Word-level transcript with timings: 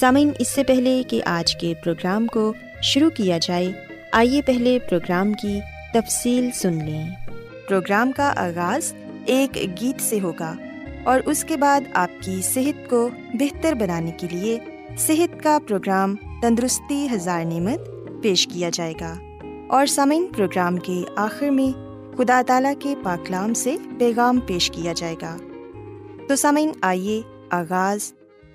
سامعین، 0.00 0.30
اس 0.38 0.48
سے 0.48 0.64
پہلے 0.64 1.02
کہ 1.08 1.20
آج 1.26 1.56
کے 1.56 1.74
پروگرام 1.84 2.26
کو 2.26 2.52
شروع 2.82 3.10
کیا 3.10 3.38
جائے، 3.38 3.72
آئیے 4.12 4.42
پہلے 4.42 4.78
پروگرام 4.90 5.32
کی 5.32 5.60
تفصیل 5.94 6.48
سن 6.54 6.72
لیں۔ 6.72 7.08
پروگرام 7.68 8.12
کا 8.12 8.32
آغاز 8.36 8.94
ایک 9.26 9.56
گیت 9.80 10.02
سے 10.02 10.20
ہوگا 10.20 10.54
اور 11.04 11.20
اس 11.26 11.44
کے 11.44 11.56
بعد 11.56 11.80
آپ 11.94 12.22
کی 12.22 12.40
صحت 12.42 12.90
کو 12.90 13.08
بہتر 13.34 13.72
بنانے 13.72 14.10
کے 14.10 14.26
لیے 14.30 14.58
صحت 14.98 15.42
کا 15.42 15.58
پروگرام 15.68 16.14
تندرستی 16.42 17.08
ہزار 17.12 17.44
نعمت 17.44 17.80
پیش 18.22 18.48
کیا 18.52 18.70
جائے 18.72 18.94
گا۔ 19.00 19.14
اور 19.68 19.86
سامعین، 19.86 20.26
پروگرام 20.36 20.76
کے 20.76 21.02
آخر 21.16 21.48
میں 21.48 21.78
خدا 22.18 22.42
تعالیٰ 22.46 22.74
کے 22.78 22.94
پاکلام 23.02 23.54
سے 23.54 23.76
پیغام 23.98 24.40
پیش 24.40 24.70
کیا 24.70 24.92
جائے 24.92 25.14
گا۔ 25.22 25.36
تو 26.28 26.36
سامعین، 26.36 26.70
آئیے 26.82 27.22
آغاز 27.50 28.12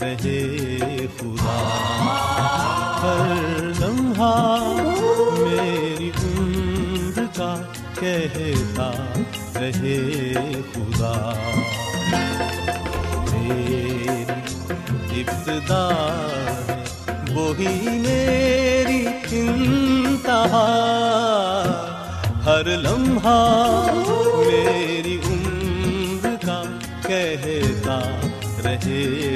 رہے 0.00 1.06
خدا، 1.20 1.56
ہر 3.02 3.62
لمحہ 3.80 4.56
میری 5.38 6.10
عمر 6.24 7.20
کا 7.36 7.54
کہتا 8.00 8.90
رہے 9.54 10.42
خدا۔ 10.72 11.32
میری 13.32 14.24
ابتدا 15.20 15.88
ہے، 16.68 16.84
وہی 17.34 17.88
میری 17.88 19.06
انتہا۔ 19.30 20.66
ہر 22.44 22.64
لمحہ 22.64 23.86
میری 24.46 25.18
عمر 25.26 26.46
کا 26.46 26.62
کہتا 27.02 28.00
رہے 28.64 29.35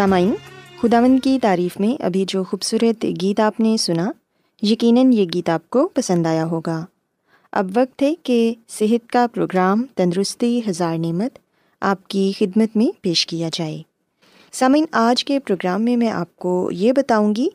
سامعین 0.00 0.34
خداون 0.82 1.18
کی 1.18 1.38
تعریف 1.42 1.80
میں 1.80 2.02
ابھی 2.02 2.24
جو 2.28 2.44
خوبصورت 2.44 3.06
گیت 3.22 3.40
آپ 3.40 3.60
نے 3.60 3.76
سنا، 3.76 4.10
یقیناً 4.62 5.12
یہ 5.12 5.24
گیت 5.34 5.48
آپ 5.48 5.70
کو 5.70 5.88
پسند 5.88 6.26
آیا 6.26 6.44
ہوگا۔ 6.44 6.84
اب 7.52 7.70
وقت 7.74 8.02
ہے 8.02 8.14
کہ 8.22 8.54
صحت 8.68 9.10
کا 9.10 9.26
پروگرام 9.34 9.84
تندرستی 9.94 10.60
ہزار 10.68 10.98
نعمت 10.98 11.38
آپ 11.80 12.08
کی 12.08 12.32
خدمت 12.38 12.76
میں 12.76 12.98
پیش 13.02 13.26
کیا 13.26 13.48
جائے۔ 13.52 13.82
سامعین، 14.52 14.84
آج 14.92 15.24
کے 15.24 15.38
پروگرام 15.38 15.82
میں 15.82 15.96
میں 15.96 16.10
آپ 16.10 16.36
کو 16.36 16.70
یہ 16.72 16.92
بتاؤں 16.92 17.34
گی 17.34 17.48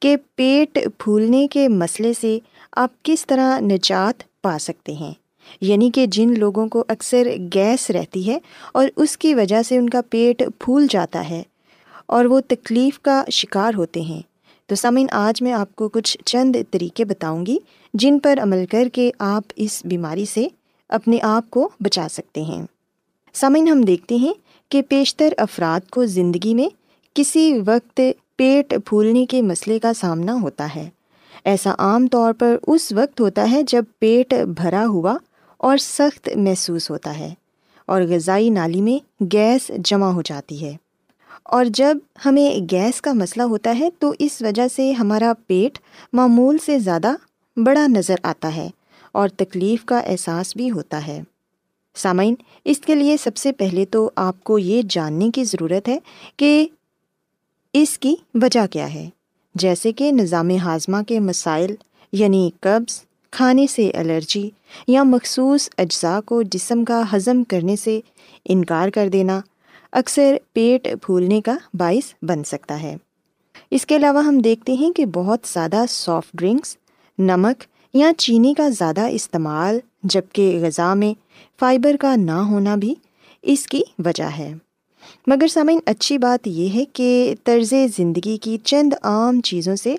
کہ 0.00 0.16
پیٹ 0.34 0.78
پھولنے 0.98 1.48
کے 1.50 1.68
مسئلے 1.68 2.12
سے 2.20 2.38
آپ 2.72 3.02
کس 3.02 3.26
طرح 3.26 3.60
نجات 3.60 4.42
پا 4.42 4.56
سکتے 4.60 4.92
ہیں۔ 4.92 5.14
یعنی 5.60 5.90
کہ 5.94 6.06
جن 6.06 6.34
لوگوں 6.38 6.68
کو 6.68 6.84
اکثر 6.88 7.28
گیس 7.54 7.90
رہتی 7.90 8.30
ہے 8.30 8.38
اور 8.72 8.88
اس 8.96 9.18
کی 9.18 9.34
وجہ 9.34 9.62
سے 9.62 9.76
ان 9.76 9.90
کا 9.90 10.00
پیٹ 10.10 10.42
پھول 10.58 10.86
جاتا 10.90 11.30
ہے 11.30 11.42
اور 12.08 12.24
وہ 12.24 12.40
تکلیف 12.48 13.00
کا 13.00 13.24
شکار 13.30 13.74
ہوتے 13.74 14.00
ہیں۔ 14.00 14.22
تو 14.66 14.74
سامعین، 14.74 15.06
آج 15.12 15.42
میں 15.42 15.52
آپ 15.52 15.76
کو 15.76 15.88
کچھ 15.88 16.18
چند 16.24 16.56
طریقے 16.70 17.04
بتاؤں 17.04 17.46
گی 17.46 17.58
جن 17.94 18.18
پر 18.18 18.38
عمل 18.42 18.66
کر 18.70 18.88
کے 18.92 19.10
آپ 19.18 19.42
اس 19.56 19.82
بیماری 19.84 20.24
سے 20.24 20.48
اپنے 20.88 21.18
آپ 21.22 21.50
کو 21.50 21.68
بچا 21.80 22.06
سکتے 22.10 22.42
ہیں۔ 22.42 22.66
سامعین، 23.32 23.68
ہم 23.68 23.80
دیکھتے 23.80 24.14
ہیں 24.14 24.32
کہ 24.68 24.82
پیشتر 24.82 25.28
افراد 25.36 25.90
کو 25.90 26.06
زندگی 26.06 26.54
میں 26.54 26.68
کسی 27.14 27.58
وقت 27.66 28.00
پیٹ 28.36 28.74
پھولنے 28.86 29.26
کے 29.26 29.42
مسئلے 29.42 29.78
کا 29.78 29.92
سامنا 29.92 30.36
ہوتا 30.42 30.68
ہے۔ 30.76 30.88
ایسا 31.44 31.74
عام 31.78 32.06
طور 32.06 32.32
پر 32.32 32.56
اس 32.66 32.92
وقت 32.92 33.20
ہوتا 33.20 33.50
ہے 33.50 33.62
جب 33.62 33.84
پیٹ 33.98 34.34
بھرا 34.34 34.86
ہوا 34.86 35.16
اور 35.56 35.76
سخت 35.76 36.28
محسوس 36.36 36.90
ہوتا 36.90 37.18
ہے 37.18 37.34
اور 37.86 38.02
غذائی 38.02 38.50
نالی 38.50 38.80
میں 38.80 39.24
گیس 39.32 39.70
جمع 39.78 40.06
ہو 40.06 40.22
جاتی 40.22 40.64
ہے۔ 40.64 40.76
اور 41.42 41.64
جب 41.68 41.98
ہمیں 42.26 42.58
گیس 42.70 43.00
کا 43.00 43.12
مسئلہ 43.12 43.42
ہوتا 43.42 43.76
ہے 43.78 43.88
تو 43.98 44.12
اس 44.18 44.42
وجہ 44.42 44.68
سے 44.76 44.92
ہمارا 44.92 45.32
پیٹ 45.46 45.78
معمول 46.12 46.58
سے 46.66 46.78
زیادہ 46.78 47.12
بڑا 47.56 47.86
نظر 47.86 48.14
آتا 48.22 48.56
ہے 48.56 48.68
اور 49.12 49.28
تکلیف 49.28 49.84
کا 49.84 49.98
احساس 49.98 50.56
بھی 50.56 50.70
ہوتا 50.70 51.06
ہے۔ 51.06 51.22
سامعین، 51.94 52.34
اس 52.64 52.78
کے 52.78 52.94
لیے 52.94 53.16
سب 53.16 53.36
سے 53.36 53.52
پہلے 53.52 53.84
تو 53.84 54.10
آپ 54.16 54.44
کو 54.44 54.58
یہ 54.58 54.82
جاننے 54.88 55.30
کی 55.34 55.44
ضرورت 55.44 55.88
ہے 55.88 55.98
کہ 56.36 56.68
اس 57.72 57.98
کی 57.98 58.14
وجہ 58.34 58.66
کیا 58.66 58.94
ہے۔ 58.94 59.08
جیسے 59.54 59.92
کہ 59.92 60.12
نظام 60.12 60.50
ہاضمہ 60.50 60.96
کے 61.08 61.20
مسائل 61.20 61.74
یعنی 62.12 62.50
قبض، 62.60 63.02
کھانے 63.30 63.66
سے 63.66 63.90
الرجی 63.90 64.50
یا 64.88 65.02
مخصوص 65.02 65.68
اجزاء 65.78 66.20
کو 66.20 66.42
جسم 66.42 66.84
کا 66.84 67.02
ہضم 67.12 67.44
کرنے 67.44 67.76
سے 67.76 68.00
انکار 68.44 68.88
کر 68.88 69.08
دینا 69.08 69.40
اکثر 69.92 70.36
پیٹ 70.52 70.88
پھولنے 71.02 71.40
کا 71.40 71.56
باعث 71.74 72.14
بن 72.22 72.44
سکتا 72.44 72.82
ہے۔ 72.82 72.96
اس 73.70 73.86
کے 73.86 73.96
علاوہ 73.96 74.24
ہم 74.24 74.38
دیکھتے 74.38 74.72
ہیں 74.72 74.92
کہ 74.92 75.06
بہت 75.06 75.38
زیادہ 75.46 75.84
سافٹ 75.88 76.30
ڈرنکس 76.34 76.76
نمک 77.18 77.64
یا 77.94 78.10
چینی 78.18 78.54
کا 78.54 78.68
زیادہ 78.68 79.00
استعمال 79.00 79.78
جبکہ 80.02 80.58
غذا 80.62 80.94
میں 80.94 81.14
فائبر 81.60 81.96
کا 82.00 82.14
نہ 82.16 82.30
ہونا 82.30 82.74
بھی 82.76 82.94
اس 83.42 83.66
کی 83.66 83.82
وجہ 83.98 84.28
ہے۔ 84.38 84.54
مگر 85.26 85.46
سامعین، 85.46 85.78
اچھی 85.86 86.18
بات 86.18 86.46
یہ 86.46 86.68
ہے 86.74 86.84
کہ 86.84 87.34
طرز 87.44 87.74
زندگی 87.96 88.36
کی 88.36 88.58
چند 88.64 88.92
عام 89.02 89.40
چیزوں 89.40 89.76
سے 89.76 89.94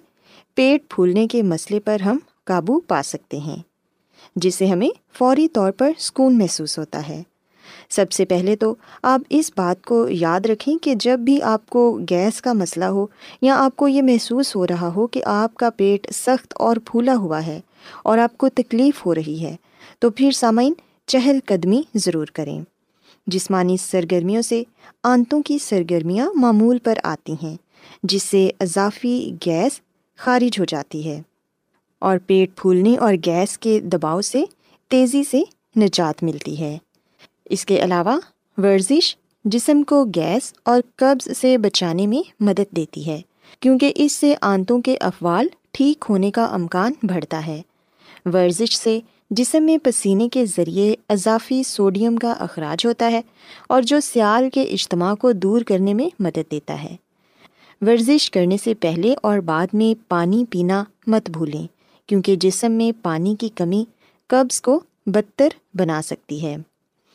پیٹ 0.54 0.90
پھولنے 0.90 1.28
کے 1.28 1.42
مسئلے 1.42 1.80
پر 1.80 2.00
ہم 2.00 2.18
قابو 2.44 2.80
پا 2.80 3.02
سکتے 3.04 3.38
ہیں، 3.38 3.58
جس 4.36 4.56
سے 4.56 4.66
ہمیں 4.66 4.90
فوری 5.14 5.48
طور 5.48 5.72
پر 5.72 5.92
سکون 5.98 6.38
محسوس 6.38 6.80
ہوتا 6.80 7.08
ہے۔ 7.08 7.24
سب 7.90 8.12
سے 8.12 8.26
پہلے 8.26 8.56
تو 8.56 8.76
آپ 9.04 9.22
اس 9.30 9.52
بات 9.58 9.86
کو 9.86 10.08
یاد 10.10 10.46
رکھیں 10.46 10.78
کہ 10.78 10.96
جب 10.96 11.20
بھی 11.20 11.42
آپ 11.42 11.70
کو 11.70 12.00
گیس 12.10 12.42
کا 12.42 12.54
مسئلہ 12.54 12.86
ہو 12.86 13.06
یا 13.42 13.56
آپ 13.58 13.76
کو 13.76 13.88
یہ 13.88 14.02
محسوس 14.02 14.56
ہو 14.56 14.68
رہا 14.68 14.94
ہو 14.96 15.08
کہ 15.08 15.22
آپ 15.26 15.56
کا 15.56 15.70
پیٹ 15.70 16.08
سخت 16.14 16.54
اور 16.56 16.76
پھولا 16.86 17.16
ہوا 17.16 17.46
ہے 17.46 17.60
اور 18.04 18.18
آپ 18.18 18.38
کو 18.38 18.50
تکلیف 18.50 19.06
ہو 19.06 19.16
رہی 19.16 19.44
ہے، 19.44 19.56
تو 20.00 20.10
پھر 20.10 20.32
سامعین 20.32 20.74
چہل 21.06 21.40
قدمی 21.46 21.82
ضرور 21.96 22.26
کریں۔ 22.26 22.62
جسمانی 23.28 23.78
سرگرمیوں 23.78 24.42
سے 24.42 24.64
آنتوں 25.04 25.42
کی 25.42 25.58
سرگرمیاں 25.58 26.30
معمول 26.36 26.78
پر 26.78 26.98
آتی 27.04 27.36
ہیں، 27.44 27.58
جس 28.04 28.24
سے 28.24 28.50
اضافی 28.60 29.32
گیس 29.46 29.82
خارج 30.18 30.60
ہو 30.60 30.66
جاتی 30.66 31.10
ہے۔ 31.10 31.22
اور 32.00 32.18
پیٹ 32.28 32.56
پھولنے 32.56 32.98
اور 32.98 33.14
گیس 33.26 33.58
کے 33.58 33.80
دباؤ 33.80 34.22
سے 34.22 34.44
تیزی 34.90 35.24
سے 35.24 35.42
نجات 35.78 36.24
ملتی 36.24 36.60
ہے۔ 36.60 36.78
اس 37.50 37.66
کے 37.66 37.84
علاوہ 37.84 38.20
ورزش 38.58 39.16
جسم 39.46 39.84
کو 39.84 40.06
گیس 40.16 40.54
اور 40.64 40.82
قبض 40.96 41.38
سے 41.38 41.58
بچانے 41.58 42.08
میں 42.08 42.22
مدد 42.40 42.76
دیتی 42.76 43.08
ہے، 43.08 43.22
کیونکہ 43.60 43.94
اس 43.96 44.12
سے 44.12 44.36
آنتوں 44.42 44.82
کے 44.82 44.98
افعال 45.02 45.48
ٹھیک 45.72 46.06
ہونے 46.10 46.32
کا 46.32 46.46
امکان 46.46 46.94
بڑھتا 47.04 47.48
ہے۔ 47.48 47.62
ورزش 48.26 48.78
سے 48.78 49.00
جسم 49.30 49.64
میں 49.64 49.78
پسینے 49.84 50.30
کے 50.30 50.46
ذریعے 50.46 50.96
اضافی 51.10 51.64
سوڈیم 51.64 52.16
کا 52.16 52.32
اخراج 52.32 52.86
ہوتا 52.86 53.12
ہے 53.12 53.22
اور 53.70 53.82
جو 53.82 54.00
سیال 54.00 54.50
کے 54.50 54.62
اجتماع 54.62 55.14
کو 55.16 55.32
دور 55.32 55.62
کرنے 55.62 55.94
میں 55.94 56.10
مدد 56.20 56.52
دیتا 56.52 56.84
ہے۔ 56.84 56.96
ورزش 57.82 58.32
کرنے 58.32 58.58
سے 58.64 58.74
پہلے 58.74 59.16
اور 59.22 59.40
بعد 59.40 59.68
میں 59.74 60.02
پانی 60.10 60.46
پینا 60.50 60.84
مت 61.08 61.30
بھولیں، 61.30 61.68
کیونکہ 62.08 62.36
جسم 62.36 62.72
میں 62.72 62.92
پانی 63.04 63.36
کی 63.36 63.50
کمی 63.56 63.86
قبض 64.28 64.62
کو 64.62 64.80
بدتر 65.06 65.50
بنا 65.74 66.02
سکتی 66.02 66.44
ہے۔ 66.44 66.56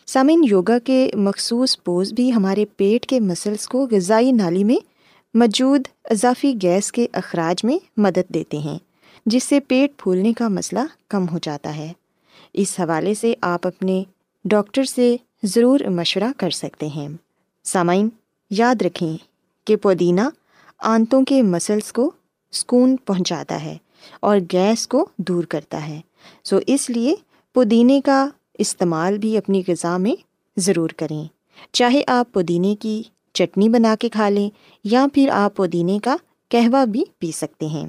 سامعین، 0.07 0.45
یوگا 0.51 0.79
کے 0.79 1.11
مخصوص 1.15 1.77
پوز 1.85 2.13
بھی 2.13 2.33
ہمارے 2.33 2.65
پیٹ 2.77 3.07
کے 3.07 3.21
مسلس 3.21 3.69
کو 3.69 3.87
غذائی 3.91 4.33
نالی 4.33 4.65
میں 4.65 4.77
موجود 5.35 5.81
اضافی 6.05 6.55
گیس 6.63 6.93
کے 6.93 7.07
اخراج 7.13 7.65
میں 7.65 7.79
مدد 7.97 8.35
دیتے 8.35 8.59
ہیں، 8.59 8.79
جس 9.27 9.45
سے 9.45 9.61
پیٹ 9.61 9.93
پھولنے 9.97 10.33
کا 10.33 10.49
مسئلہ 10.49 10.81
کم 11.09 11.29
ہو 11.29 11.39
جاتا 11.43 11.77
ہے۔ 11.77 11.93
اس 12.53 12.81
حوالے 12.81 13.15
سے 13.15 13.35
آپ 13.41 13.67
اپنے 13.67 14.05
ڈاکٹر 14.45 14.85
سے 14.85 15.17
ضرور 15.43 15.81
مشورہ 15.81 16.33
کر 16.37 16.51
سکتے 16.51 16.87
ہیں۔ 16.87 17.09
سامعین، 17.65 18.09
یاد 18.51 18.83
رکھیں 18.83 19.17
کہ 19.65 19.77
پودینہ 19.77 20.29
آنتوں 20.79 21.25
کے 21.25 21.43
مسلس 21.43 21.93
کو 21.93 22.11
سکون 22.53 22.97
پہنچاتا 22.97 23.65
ہے 23.65 23.77
اور 24.21 24.39
گیس 24.53 24.89
کو 24.89 25.07
دور 25.19 25.45
کرتا 25.45 25.89
ہے۔ 25.89 26.01
سو 26.45 26.59
اس 26.67 26.91
لیے 26.91 27.15
پودینے 27.55 28.01
کا 28.01 28.29
استعمال 28.59 29.19
بھی 29.19 29.37
اپنی 29.37 29.63
غذا 29.69 29.97
میں 29.97 30.15
ضرور 30.57 30.89
کریں۔ 30.89 31.25
چاہے 31.73 32.03
آپ 32.07 32.33
پودینے 32.33 32.77
کی 32.81 33.03
چٹنی 33.33 33.69
بنا 33.69 33.95
کے 33.99 34.09
کھا 34.09 34.29
لیں 34.29 34.51
یا 34.85 35.07
پھر 35.15 35.29
آپ 35.33 35.57
پودینے 35.57 35.99
کا 35.99 36.17
قہوہ 36.49 36.85
بھی 36.85 37.05
پی 37.19 37.31
سکتے 37.33 37.67
ہیں۔ 37.67 37.87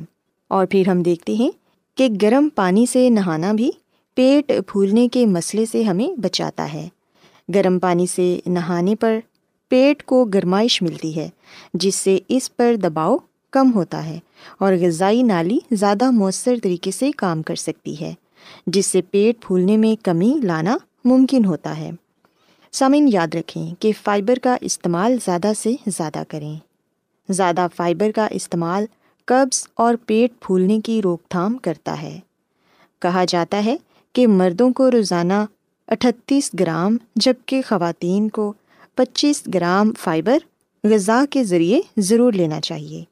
اور 0.48 0.66
پھر 0.66 0.88
ہم 0.88 1.04
دیکھتے 1.04 1.34
ہیں 1.34 1.52
کہ 1.96 2.08
گرم 2.22 2.50
پانی 2.56 2.86
سے 2.86 3.10
نہانا 3.10 3.52
بھی 3.52 3.72
پیٹ 4.14 4.52
پھولنے 4.68 5.08
کے 5.08 5.26
مسئلے 5.26 5.66
سے 5.66 5.84
ہمیں 5.84 6.20
بچاتا 6.20 6.74
ہے۔ 6.74 6.90
گرم 7.56 7.80
پانی 7.80 8.08
سے 8.08 8.40
نہانے 8.46 8.96
پر 8.96 9.20
پیٹ 9.68 10.04
کو 10.04 10.26
گرمائش 10.26 10.82
ملتی 10.82 11.16
ہے، 11.16 11.30
جس 11.74 11.96
سے 11.96 12.18
اس 12.28 12.56
پر 12.56 12.76
دباؤ 12.76 13.18
کم 13.52 13.74
ہوتا 13.74 14.06
ہے 14.06 14.20
اور 14.60 14.74
غذائی 14.74 15.24
نالی 15.24 15.58
زیادہ 15.72 16.12
مؤثر 16.12 16.56
طریقے 16.64 16.92
سے 16.92 17.12
کام 17.12 17.42
کر 17.42 17.56
سکتی 17.56 18.02
ہے۔ 18.02 18.14
جس 18.68 18.86
سے 18.86 19.02
پیٹ 19.02 19.46
پھولنے 19.46 19.78
میں 19.78 20.06
کمی 20.06 20.34
لانا 20.44 20.78
ممکن 21.06 21.46
ہوتا 21.46 21.78
ہے۔ 21.78 21.92
سامعین، 22.72 23.10
یاد 23.12 23.36
رکھیں 23.36 23.76
کہ 23.80 23.92
فائبر 24.04 24.40
کا 24.40 24.58
استعمال 24.62 25.16
زیادہ 25.26 25.52
سے 25.58 25.76
زیادہ 25.88 26.24
کریں۔ 26.28 26.56
زیادہ 27.30 27.68
فائبر 27.76 28.12
کا 28.12 28.28
استعمال 28.28 28.86
قبض 29.26 29.68
اور 29.74 29.96
پیٹ 30.06 30.32
پھولنے 30.40 30.80
کی 30.80 31.02
روک 31.02 31.22
تھام 31.30 31.58
کرتا 31.58 32.02
ہے۔ 32.02 32.20
کہا 33.00 33.26
جاتا 33.28 33.66
ہے 33.66 33.78
کہ 34.14 34.28
مردوں 34.28 34.74
کو 34.74 34.92
روزانہ 34.92 35.46
اٹھتیس 35.88 36.52
گرام 36.60 36.98
جبکہ 37.16 37.62
خواتین 37.68 38.30
کو 38.30 38.54
پچیس 38.96 39.44
گرام 39.54 39.92
فائبر 40.00 40.38
غذا 40.84 41.24
کے 41.30 41.44
ذریعے 41.44 41.82
ضرور 41.98 42.34
لینا 42.34 42.62
چاہیے۔ 42.62 43.04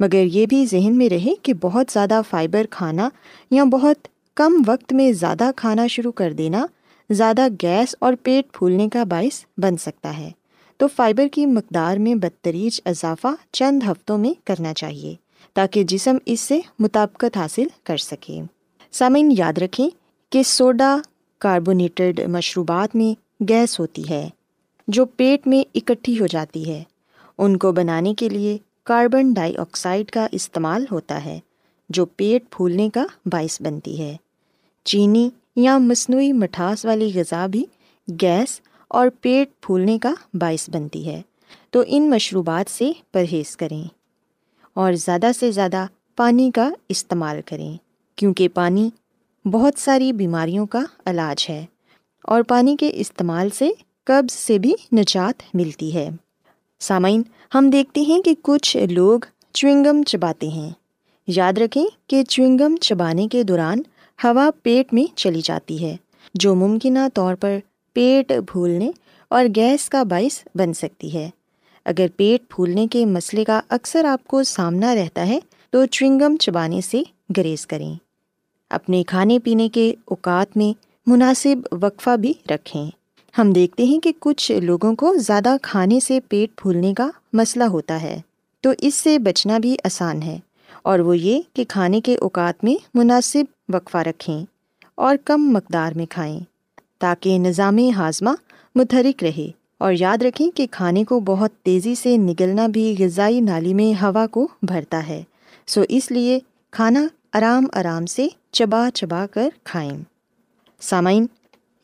مگر 0.00 0.24
یہ 0.24 0.46
بھی 0.46 0.66
ذہن 0.66 0.98
میں 0.98 1.08
رہے 1.08 1.34
کہ 1.42 1.54
بہت 1.60 1.86
زیادہ 1.92 2.20
فائبر 2.30 2.66
کھانا 2.70 3.08
یا 3.50 3.64
بہت 3.64 4.08
کم 4.40 4.62
وقت 4.66 4.92
میں 4.92 5.12
زیادہ 5.12 5.50
کھانا 5.56 5.86
شروع 5.86 6.12
کر 6.12 6.32
دینا 6.32 6.66
زیادہ 7.10 7.48
گیس 7.62 7.94
اور 7.98 8.14
پیٹ 8.22 8.52
پھولنے 8.52 8.88
کا 8.88 9.04
باعث 9.04 9.44
بن 9.56 9.76
سکتا 9.76 10.18
ہے۔ 10.18 10.30
تو 10.76 10.86
فائبر 10.96 11.26
کی 11.32 11.46
مقدار 11.46 11.96
میں 11.96 12.14
بدتریج 12.14 12.80
اضافہ 12.84 13.28
چند 13.52 13.82
ہفتوں 13.82 14.18
میں 14.18 14.34
کرنا 14.46 14.74
چاہیے 14.74 15.14
تاکہ 15.54 15.84
جسم 15.84 16.16
اس 16.26 16.40
سے 16.40 16.60
مطابقت 16.78 17.36
حاصل 17.36 17.66
کر 17.84 17.96
سکے۔ 17.96 18.40
سامعین، 18.92 19.34
یاد 19.38 19.58
رکھیں 19.58 19.90
کہ 20.30 20.42
سوڈا 20.42 20.98
کاربونیٹڈ 21.38 22.20
مشروبات 22.28 22.96
میں 22.96 23.42
گیس 23.48 23.80
ہوتی 23.80 24.02
ہے 24.10 24.28
جو 24.88 25.04
پیٹ 25.04 25.46
میں 25.46 25.62
اکٹھی 25.74 26.20
ہو 26.20 26.26
جاتی 26.26 26.70
ہے۔ 26.70 26.82
ان 27.38 27.56
کو 27.56 27.72
بنانے 27.72 28.14
کے 28.14 28.28
لیے 28.28 28.58
کاربن 28.84 29.32
ڈائی 29.32 29.56
آکسائڈ 29.56 30.10
کا 30.10 30.26
استعمال 30.32 30.84
ہوتا 30.90 31.24
ہے 31.24 31.38
جو 31.88 32.04
پیٹ 32.04 32.44
پھولنے 32.50 32.90
کا 32.90 33.06
باعث 33.26 33.62
بنتی 33.62 34.00
ہے۔ 34.00 34.16
چینی 34.84 35.30
یا 35.56 35.78
مصنوعی 35.78 36.32
مٹھاس 36.32 36.84
والی 36.84 37.12
غذا 37.14 37.46
بھی 37.46 37.64
گیس 38.22 38.60
اور 38.88 39.08
پیٹ 39.20 39.48
پھولنے 39.60 39.98
کا 39.98 40.14
باعث 40.34 40.70
بنتی 40.70 41.08
ہے۔ 41.08 41.22
تو 41.70 41.82
ان 41.86 42.10
مشروبات 42.10 42.70
سے 42.70 42.92
پرہیز 43.12 43.56
کریں 43.56 43.84
اور 44.74 44.92
زیادہ 44.92 45.30
سے 45.38 45.50
زیادہ 45.50 45.86
پانی 46.16 46.50
کا 46.50 46.70
استعمال 46.88 47.40
کریں، 47.46 47.76
کیونکہ 48.16 48.48
پانی 48.48 48.90
بہت 49.44 49.74
ساری 49.76 50.12
بیماریوں 50.12 50.66
کا 50.66 50.82
علاج 51.04 51.46
ہے 51.50 51.66
اور 52.22 52.42
پانی 52.42 52.76
کے 52.76 52.90
استعمال 52.94 53.48
سے 53.50 53.70
قبض 54.04 54.32
سے 54.32 54.58
بھی 54.58 54.74
نجات 54.92 55.42
ملتی 55.54 55.94
ہے۔ 55.94 56.10
سامعین، 56.80 57.22
ہم 57.54 57.70
دیکھتے 57.70 58.00
ہیں 58.00 58.22
کہ 58.22 58.34
کچھ 58.42 58.76
لوگ 58.90 59.20
چوئنگم 59.54 60.02
چباتے 60.02 60.48
ہیں۔ 60.48 60.70
یاد 61.26 61.52
رکھیں 61.52 61.86
کہ 62.06 62.24
چوئنگم 62.24 62.76
چبانے 62.76 63.28
کے 63.28 63.42
دوران 63.42 63.82
ہوا 64.24 64.50
پیٹ 64.62 64.92
میں 64.92 65.16
چلی 65.16 65.40
جاتی 65.44 65.84
ہے، 65.84 65.96
جو 66.34 66.54
ممکنہ 66.54 66.98
طور 67.14 67.34
پر 67.34 67.58
پیٹ 67.92 68.32
پھولنے 68.48 68.90
اور 69.30 69.44
گیس 69.56 69.88
کا 69.88 70.02
باعث 70.02 70.44
بن 70.54 70.72
سکتی 70.72 71.14
ہے۔ 71.14 71.30
اگر 71.84 72.06
پیٹ 72.16 72.50
پھولنے 72.50 72.86
کے 72.90 73.06
مسئلے 73.06 73.44
کا 73.44 73.60
اکثر 73.68 74.04
آپ 74.04 74.26
کو 74.26 74.42
سامنا 74.42 74.94
رہتا 74.94 75.26
ہے، 75.26 75.38
تو 75.70 75.86
چرنگم 75.86 76.36
چبانے 76.36 76.80
سے 76.80 77.02
گریز 77.36 77.66
کریں۔ 77.66 77.94
اپنے 78.70 79.02
کھانے 79.06 79.38
پینے 79.38 79.68
کے 79.68 79.94
اوقات 80.04 80.56
میں 80.56 80.78
مناسب 81.06 81.56
وقفہ 81.72 82.16
بھی 82.16 82.32
رکھیں۔ 82.50 82.90
ہم 83.38 83.52
دیکھتے 83.52 83.84
ہیں 83.84 83.98
کہ 83.98 84.12
کچھ 84.18 84.52
لوگوں 84.52 84.94
کو 84.94 85.14
زیادہ 85.14 85.56
کھانے 85.62 86.00
سے 86.00 86.20
پیٹ 86.28 86.56
پھولنے 86.56 86.94
کا 86.94 87.10
مسئلہ 87.32 87.64
ہوتا 87.64 88.02
ہے، 88.02 88.20
تو 88.60 88.70
اس 88.78 88.94
سے 88.94 89.18
بچنا 89.18 89.58
بھی 89.58 89.76
آسان 89.84 90.22
ہے۔ 90.22 90.38
اور 90.82 90.98
وہ 90.98 91.18
یہ 91.18 91.42
کہ 91.54 91.64
کھانے 91.68 92.00
کے 92.00 92.16
اوقات 92.16 92.64
میں 92.64 92.74
مناسب 92.94 93.74
وقفہ 93.74 93.98
رکھیں 93.98 94.44
اور 94.94 95.16
کم 95.24 95.50
مقدار 95.52 95.92
میں 95.96 96.06
کھائیں 96.06 96.40
تاکہ 96.98 97.38
نظام 97.38 97.78
ہاضمہ 97.96 98.30
متحرک 98.74 99.24
رہے 99.24 99.50
اور 99.78 99.92
یاد 99.98 100.22
رکھیں 100.22 100.50
کہ 100.56 100.66
کھانے 100.70 101.04
کو 101.04 101.20
بہت 101.20 101.50
تیزی 101.52 101.94
سے 101.94 102.16
نگلنا 102.16 102.66
بھی 102.66 102.96
غذائی 102.98 103.40
نالی 103.40 103.74
میں 103.74 104.02
ہوا 104.02 104.26
کو 104.26 104.48
بھرتا 104.62 105.06
ہے۔ 105.08 105.22
سو 105.66 105.82
اس 105.88 106.10
لیے 106.10 106.38
کھانا 106.70 107.06
آرام 107.32 107.64
آرام 107.72 108.06
سے 108.06 108.28
چبا 108.50 108.88
چبا 108.94 109.26
کر 109.26 109.48
کھائیں۔ 109.64 110.02
سامعین، 110.80 111.26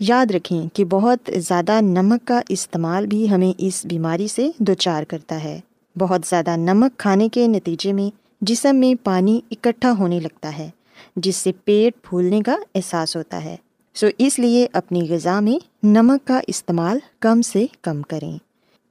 یاد 0.01 0.31
رکھیں 0.31 0.67
کہ 0.73 0.85
بہت 0.85 1.31
زیادہ 1.37 1.81
نمک 1.81 2.27
کا 2.27 2.41
استعمال 2.49 3.07
بھی 3.07 3.31
ہمیں 3.31 3.53
اس 3.59 3.87
بیماری 3.87 4.29
سے 4.29 4.51
دوچار 4.59 5.03
کرتا 5.03 5.45
ہے۔ 5.45 5.61
بہت 5.99 6.21
زیادہ 6.27 6.57
نمک 6.57 6.99
کھانے 6.99 7.29
کے 7.29 7.47
نتیجے 7.47 7.93
میں 7.93 8.26
جسم 8.41 8.77
میں 8.77 9.05
پانی 9.05 9.41
اکٹھا 9.51 9.93
ہونے 9.99 10.21
لگتا 10.21 10.59
ہے، 10.59 10.71
جس 11.17 11.37
سے 11.37 11.53
پیٹ 11.65 12.03
پھولنے 12.03 12.41
کا 12.41 12.57
احساس 12.75 13.17
ہوتا 13.17 13.45
ہے۔ 13.45 13.57
سو 13.95 14.07
اس 14.19 14.39
لیے 14.39 14.67
اپنی 14.73 15.07
غذا 15.09 15.41
میں 15.41 15.87
نمک 15.87 16.27
کا 16.27 16.41
استعمال 16.47 16.99
کم 17.21 17.43
سے 17.43 17.67
کم 17.83 18.03
کریں۔ 18.03 18.39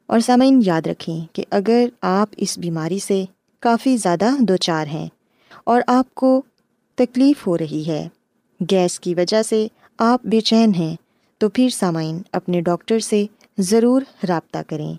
اور 0.05 0.19
سامعین، 0.19 0.61
یاد 0.65 0.87
رکھیں 0.87 1.25
کہ 1.33 1.45
اگر 1.49 1.85
آپ 2.01 2.29
اس 2.37 2.57
بیماری 2.57 2.99
سے 2.99 3.25
کافی 3.59 3.97
زیادہ 3.97 4.29
دو 4.39 4.55
چار 4.55 4.87
ہیں 4.87 5.07
اور 5.63 5.81
آپ 5.87 6.15
کو 6.15 6.41
تکلیف 6.95 7.47
ہو 7.47 7.57
رہی 7.57 7.83
ہے، 7.87 8.07
گیس 8.71 8.99
کی 8.99 9.15
وجہ 9.15 9.43
سے 9.43 9.67
آپ 9.97 10.25
بے 10.25 10.39
چین 10.39 10.75
ہیں، 10.75 10.95
تو 11.37 11.49
پھر 11.49 11.69
سامعین، 11.69 12.21
اپنے 12.31 12.61
ڈاکٹر 12.61 12.99
سے 12.99 13.25
ضرور 13.57 14.01
رابطہ 14.27 14.57
کریں۔ 14.67 14.93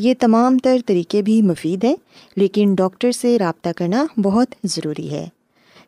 یہ 0.00 0.14
تمام 0.18 0.58
تر 0.58 0.76
طریقے 0.86 1.22
بھی 1.22 1.42
مفید 1.42 1.84
ہیں، 1.84 1.96
لیکن 2.36 2.74
ڈاکٹر 2.74 3.12
سے 3.12 3.38
رابطہ 3.38 3.68
کرنا 3.76 4.06
بہت 4.22 4.54
ضروری 4.64 5.10
ہے۔ 5.10 5.28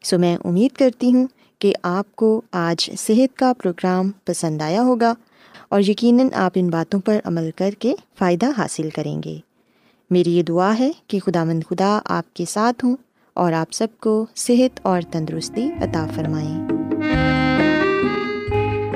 سو 0.02 0.19
میں 0.19 0.37
امید 0.45 0.76
کرتی 0.76 1.14
ہوں 1.14 1.26
کہ 1.59 1.73
آپ 1.83 2.16
کو 2.16 2.42
آج 2.52 2.90
صحت 2.99 3.38
کا 3.38 3.52
پروگرام 3.62 4.11
پسند 4.25 4.62
آیا 4.62 4.83
ہوگا 4.83 5.14
اور 5.69 5.81
یقیناً 5.81 6.28
آپ 6.35 6.52
ان 6.54 6.69
باتوں 6.71 7.00
پر 7.00 7.19
عمل 7.25 7.50
کر 7.57 7.71
کے 7.78 7.95
فائدہ 8.19 8.47
حاصل 8.59 8.90
کریں 8.90 9.23
گے۔ 9.25 9.38
میری 10.11 10.37
یہ 10.37 10.42
دعا 10.42 10.78
ہے 10.78 10.90
کہ 11.07 11.19
خدا 11.19 11.45
مند 11.45 11.62
خدا 11.71 11.99
آپ 12.04 12.35
کے 12.35 12.45
ساتھ 12.49 12.85
ہوں 12.85 12.97
اور 13.35 13.52
آپ 13.52 13.73
سب 13.73 13.87
کو 14.00 14.26
صحت 14.37 14.81
اور 14.83 15.02
تندرستی 15.11 15.71
عطا 15.83 16.07
فرمائیں 16.14 16.82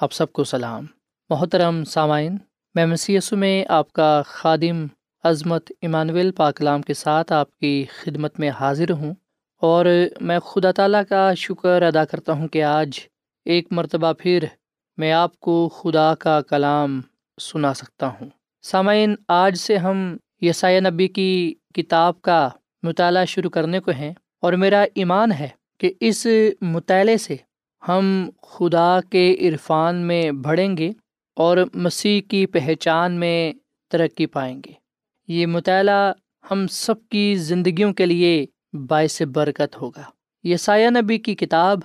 آپ 0.00 0.12
سب 0.12 0.32
کو 0.32 0.44
سلام۔ 0.44 0.86
محترم 1.30 1.84
سامعین، 1.84 2.36
میں 2.74 2.86
مسیسو 2.86 3.36
میں 3.36 3.64
آپ 3.68 3.92
کا 3.92 4.22
خادم 4.26 4.86
عظمت 5.24 5.72
ایمانویل 5.80 6.32
پاکلام 6.32 6.82
کے 6.82 6.94
ساتھ 6.94 7.32
آپ 7.32 7.58
کی 7.58 7.84
خدمت 8.02 8.40
میں 8.40 8.50
حاضر 8.50 8.90
ہوں 8.90 9.14
اور 9.60 9.86
میں 10.20 10.38
خدا 10.38 10.72
تعالیٰ 10.72 11.02
کا 11.08 11.34
شکر 11.34 11.82
ادا 11.82 12.04
کرتا 12.04 12.32
ہوں 12.32 12.48
کہ 12.48 12.62
آج 12.62 13.00
ایک 13.44 13.68
مرتبہ 13.70 14.12
پھر 14.18 14.44
میں 14.96 15.12
آپ 15.12 15.40
کو 15.40 15.68
خدا 15.68 16.14
کا 16.14 16.40
کلام 16.40 17.00
سنا 17.40 17.74
سکتا 17.74 18.06
ہوں۔ 18.06 18.28
سامعین، 18.62 19.14
آج 19.28 19.56
سے 19.56 19.76
ہم 19.76 20.16
یسایہ 20.40 20.80
نبی 20.80 21.08
کی 21.08 21.54
کتاب 21.74 22.22
کا 22.22 22.48
مطالعہ 22.82 23.24
شروع 23.24 23.50
کرنے 23.50 23.80
کو 23.80 23.90
ہیں 23.90 24.12
اور 24.40 24.52
میرا 24.52 24.84
ایمان 24.94 25.32
ہے 25.32 25.48
کہ 25.78 25.92
اس 26.00 26.26
مطالعے 26.60 27.16
سے 27.16 27.36
ہم 27.88 28.30
خدا 28.42 29.00
کے 29.10 29.36
عرفان 29.40 29.96
میں 29.96 30.30
بڑھیں 30.30 30.76
گے 30.76 30.92
اور 31.36 31.56
مسیح 31.74 32.20
کی 32.20 32.46
پہچان 32.46 33.12
میں 33.12 33.52
ترقی 33.90 34.26
پائیں 34.26 34.60
گے۔ 34.66 34.72
یہ 35.28 35.46
مطالعہ 35.46 36.12
ہم 36.50 36.66
سب 36.66 37.08
کی 37.08 37.34
زندگیوں 37.34 37.92
کے 37.92 38.06
لیے 38.06 38.46
باعث 38.72 39.22
برکت 39.22 39.76
ہوگا۔ 39.76 40.02
یہ 40.42 40.56
سایہ 40.56 40.90
نبی 40.90 41.18
کی 41.18 41.34
کتاب 41.34 41.78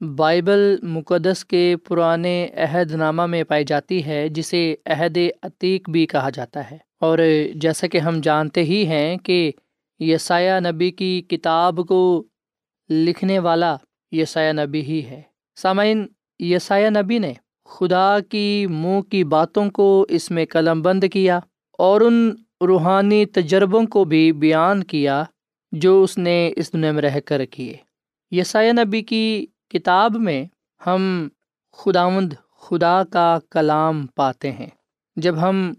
بائبل 0.00 0.76
مقدس 0.82 1.44
کے 1.44 1.76
پرانے 1.88 2.48
عہد 2.54 2.92
نامہ 2.92 3.26
میں 3.26 3.44
پائی 3.44 3.64
جاتی 3.64 4.06
ہے، 4.06 4.28
جسے 4.28 4.74
عہد 4.86 5.18
عتیق 5.42 5.90
بھی 5.90 6.06
کہا 6.06 6.30
جاتا 6.30 6.70
ہے۔ 6.70 6.78
اور 7.00 7.18
جیسا 7.54 7.86
کہ 7.86 7.98
ہم 7.98 8.20
جانتے 8.20 8.62
ہی 8.62 8.86
ہیں 8.86 9.16
کہ 9.16 9.52
یہ 9.98 10.16
سایہ 10.16 10.60
نبی 10.60 10.90
کی 10.90 11.22
کتاب 11.28 11.80
کو 11.88 12.24
لکھنے 12.90 13.38
والا 13.38 13.76
یسایہ 14.20 14.52
نبی 14.52 14.80
ہی 14.80 15.04
ہے۔ 15.04 15.22
سامعین، 15.56 16.06
یسایہ 16.38 16.90
نبی 16.90 17.18
نے 17.18 17.32
خدا 17.64 18.16
کی 18.20 18.66
منہ 18.70 19.00
کی 19.00 19.24
باتوں 19.24 19.70
کو 19.70 20.06
اس 20.08 20.30
میں 20.30 20.46
قلم 20.50 20.82
بند 20.82 21.04
کیا 21.12 21.38
اور 21.78 22.00
ان 22.00 22.34
روحانی 22.60 23.24
تجربوں 23.26 23.84
کو 23.86 24.04
بھی 24.04 24.32
بیان 24.32 24.84
کیا 24.84 25.24
جو 25.72 26.02
اس 26.02 26.18
نے 26.18 26.50
اس 26.56 26.72
دنیا 26.72 26.92
میں 26.92 27.02
رہ 27.02 27.20
کر 27.20 27.44
کیے۔ 27.44 27.76
یسایہ 28.30 28.72
نبی 28.72 29.02
کی 29.02 29.46
کتاب 29.68 30.16
میں 30.16 30.44
ہم 30.86 31.28
خداوند 31.72 32.32
خدا 32.60 33.02
کا 33.04 33.38
کلام 33.50 34.06
پاتے 34.06 34.52
ہیں۔ 34.52 34.70
جب 35.16 35.40
ہم 35.40 35.72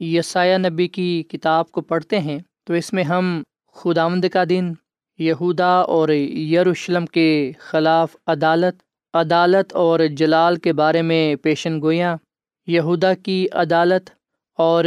یسایہ 0.00 0.58
نبی 0.58 0.88
کی 0.88 1.22
کتاب 1.22 1.70
کو 1.70 1.80
پڑھتے 1.80 2.18
ہیں 2.18 2.38
تو 2.64 2.74
اس 2.74 2.92
میں 2.92 3.04
ہم 3.04 3.42
خداوند 3.76 4.24
کا 4.32 4.44
دن 4.48 4.72
یہودا 5.20 5.72
اور 5.94 6.08
یروشلم 6.08 7.06
کے 7.06 7.52
خلاف 7.60 8.16
عدالت 8.26 8.74
عدالت 9.14 9.72
اور 9.72 10.00
جلال 10.16 10.56
کے 10.56 10.72
بارے 10.72 11.02
میں 11.02 11.36
پیشن 11.36 11.80
گویاں 11.82 12.16
یہودا 12.66 13.14
کی 13.14 13.46
عدالت 13.52 14.10
اور 14.58 14.84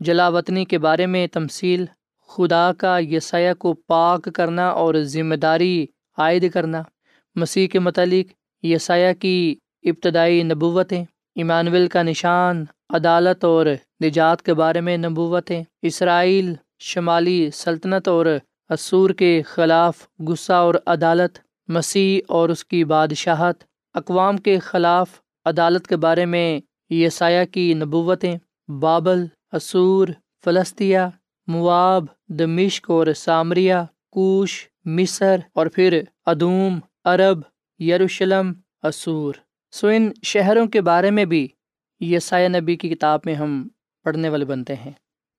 جلاوطنی 0.00 0.64
کے 0.64 0.78
بارے 0.78 1.06
میں 1.06 1.26
تمثیل، 1.26 1.84
خدا 2.28 2.72
کا 2.72 2.98
یسایہ 3.10 3.52
کو 3.54 3.72
پاک 3.86 4.28
کرنا 4.34 4.68
اور 4.68 4.94
ذمہ 4.94 5.34
داری 5.34 5.86
عائد 6.18 6.44
کرنا، 6.52 6.82
مسیح 7.36 7.66
کے 7.68 7.78
متعلق 7.78 8.32
یسایہ 8.62 9.12
کی 9.12 9.54
ابتدائی 9.84 10.42
نبوتیں 10.42 11.04
ایمانول 11.36 11.86
کا 11.88 12.02
نشان، 12.02 12.64
عدالت 12.90 13.44
اور 13.44 13.66
نجات 14.04 14.42
کے 14.42 14.54
بارے 14.54 14.80
میں 14.80 14.96
نبوتیں، 14.96 15.62
اسرائیل 15.82 16.54
شمالی 16.80 17.50
سلطنت 17.50 18.08
اور 18.08 18.26
اسور 18.70 19.10
کے 19.10 19.42
خلاف 19.42 20.06
غصہ 20.18 20.52
اور 20.52 20.74
عدالت، 20.86 21.38
مسیح 21.68 22.20
اور 22.28 22.48
اس 22.48 22.64
کی 22.64 22.84
بادشاہت، 22.84 23.64
اقوام 23.94 24.36
کے 24.36 24.58
خلاف 24.58 25.20
عدالت 25.44 25.86
کے 25.86 25.96
بارے 25.96 26.24
میں 26.24 26.60
یسایہ 26.90 27.44
کی 27.44 27.74
نبوتیں، 27.74 28.36
بابل 28.68 29.26
اسور 29.52 30.08
فلسطیہ 30.44 30.98
مواب، 31.46 32.04
دمشق 32.28 32.90
اور 32.90 33.06
سامریہ 33.16 33.74
کوش، 34.10 34.68
مصر 34.84 35.36
اور 35.52 35.66
پھر 35.66 36.02
ادوم، 36.26 36.78
عرب، 37.04 37.40
یروشلم 37.82 38.52
اسور 38.82 39.34
سو 39.70 39.88
ان 39.88 40.10
شہروں 40.22 40.66
کے 40.66 40.80
بارے 40.80 41.10
میں 41.10 41.24
بھی 41.24 41.48
یسایہ 42.00 42.48
نبی 42.48 42.76
کی 42.76 42.88
کتاب 42.88 43.20
میں 43.24 43.34
ہم 43.34 43.68
پڑھنے 44.04 44.28
والے 44.28 44.44
بنتے 44.44 44.74
ہیں۔ 44.74 44.92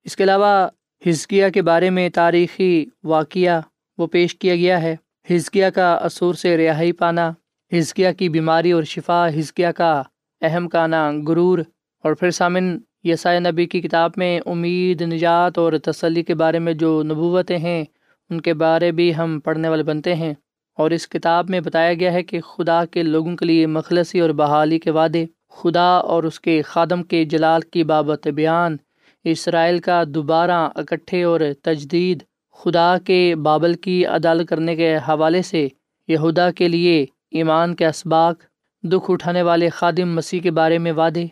اس 0.03 0.15
کے 0.15 0.24
علاوہ 0.24 0.67
ہزکیہ 1.06 1.46
کے 1.54 1.62
بارے 1.62 1.89
میں 1.89 2.10
تاریخی 2.10 2.86
واقعہ 3.04 3.62
وہ 3.98 4.08
پیش 4.08 4.36
کیا 4.36 4.56
گیا 4.56 4.82
ہے۔ 4.82 4.96
ہزکیہ 5.32 5.66
کا 5.75 5.94
اصور 5.94 6.34
سے 6.34 6.58
رہائی 6.58 6.92
پانا، 6.92 7.32
ہزکیہ 7.77 8.08
کی 8.18 8.30
بیماری 8.30 8.72
اور 8.72 8.84
شفا، 8.84 9.30
ہزکیہ 9.30 9.68
کا 9.68 10.01
اہم 10.42 10.70
کانا 10.70 11.12
غرور 11.27 11.60
اور 12.04 12.13
پھر 12.13 12.32
سامن 12.32 12.77
یسائے 13.04 13.39
نبی 13.39 13.66
کی 13.66 13.82
کتاب 13.82 14.12
میں 14.18 14.39
امید، 14.46 15.01
نجات 15.01 15.58
اور 15.58 15.74
تسلی 15.84 16.24
کے 16.24 16.36
بارے 16.36 16.60
میں 16.60 16.74
جو 16.74 17.04
نبوتیں 17.04 17.58
ہیں، 17.58 17.86
ان 18.30 18.42
کے 18.42 18.54
بارے 18.54 18.92
بھی 18.92 19.16
ہم 19.16 19.39
پڑھنے 19.39 19.70
والے 19.70 19.84
بنتے 19.84 20.16
ہیں۔ 20.16 20.34
اور 20.77 20.92
اس 20.92 21.08
کتاب 21.08 21.50
میں 21.50 21.60
بتایا 21.60 21.94
گیا 21.94 22.13
ہے 22.13 22.24
کہ 22.24 22.42
خدا 22.42 22.86
کے 22.86 23.04
لوگوں 23.04 23.36
کے 23.36 23.46
لیے 23.46 23.68
مخلصی 23.68 24.20
اور 24.20 24.30
بحالی 24.30 24.80
کے 24.80 24.92
وعدے، 24.92 25.25
خدا 25.50 25.98
اور 25.98 26.24
اس 26.24 26.39
کے 26.39 26.62
خادم 26.62 27.04
کے 27.04 27.25
جلال 27.25 27.62
کی 27.62 27.84
بابت 27.84 28.27
بیان 28.27 28.77
اسرائیل 29.24 29.79
کا 29.79 30.03
دوبارہ 30.07 30.69
اکٹھے 30.75 31.24
اور 31.24 31.39
تجدید 31.62 32.24
خدا 32.51 32.97
کے 33.05 33.36
بابل 33.36 33.74
کی 33.74 34.05
عدالت 34.05 34.50
کرنے 34.50 34.75
کے 34.75 34.95
حوالے 34.97 35.41
سے 35.41 35.67
یہودا 36.07 36.51
کے 36.51 36.67
لیے 36.67 37.05
ایمان 37.31 37.75
کے 37.75 37.86
اسباق، 37.86 38.43
دکھ 38.83 39.12
اٹھانے 39.12 39.41
والے 39.41 39.69
خادم 39.69 40.15
مسیح 40.15 40.39
کے 40.39 40.51
بارے 40.51 40.77
میں 40.77 40.91
وعدے، 40.91 41.25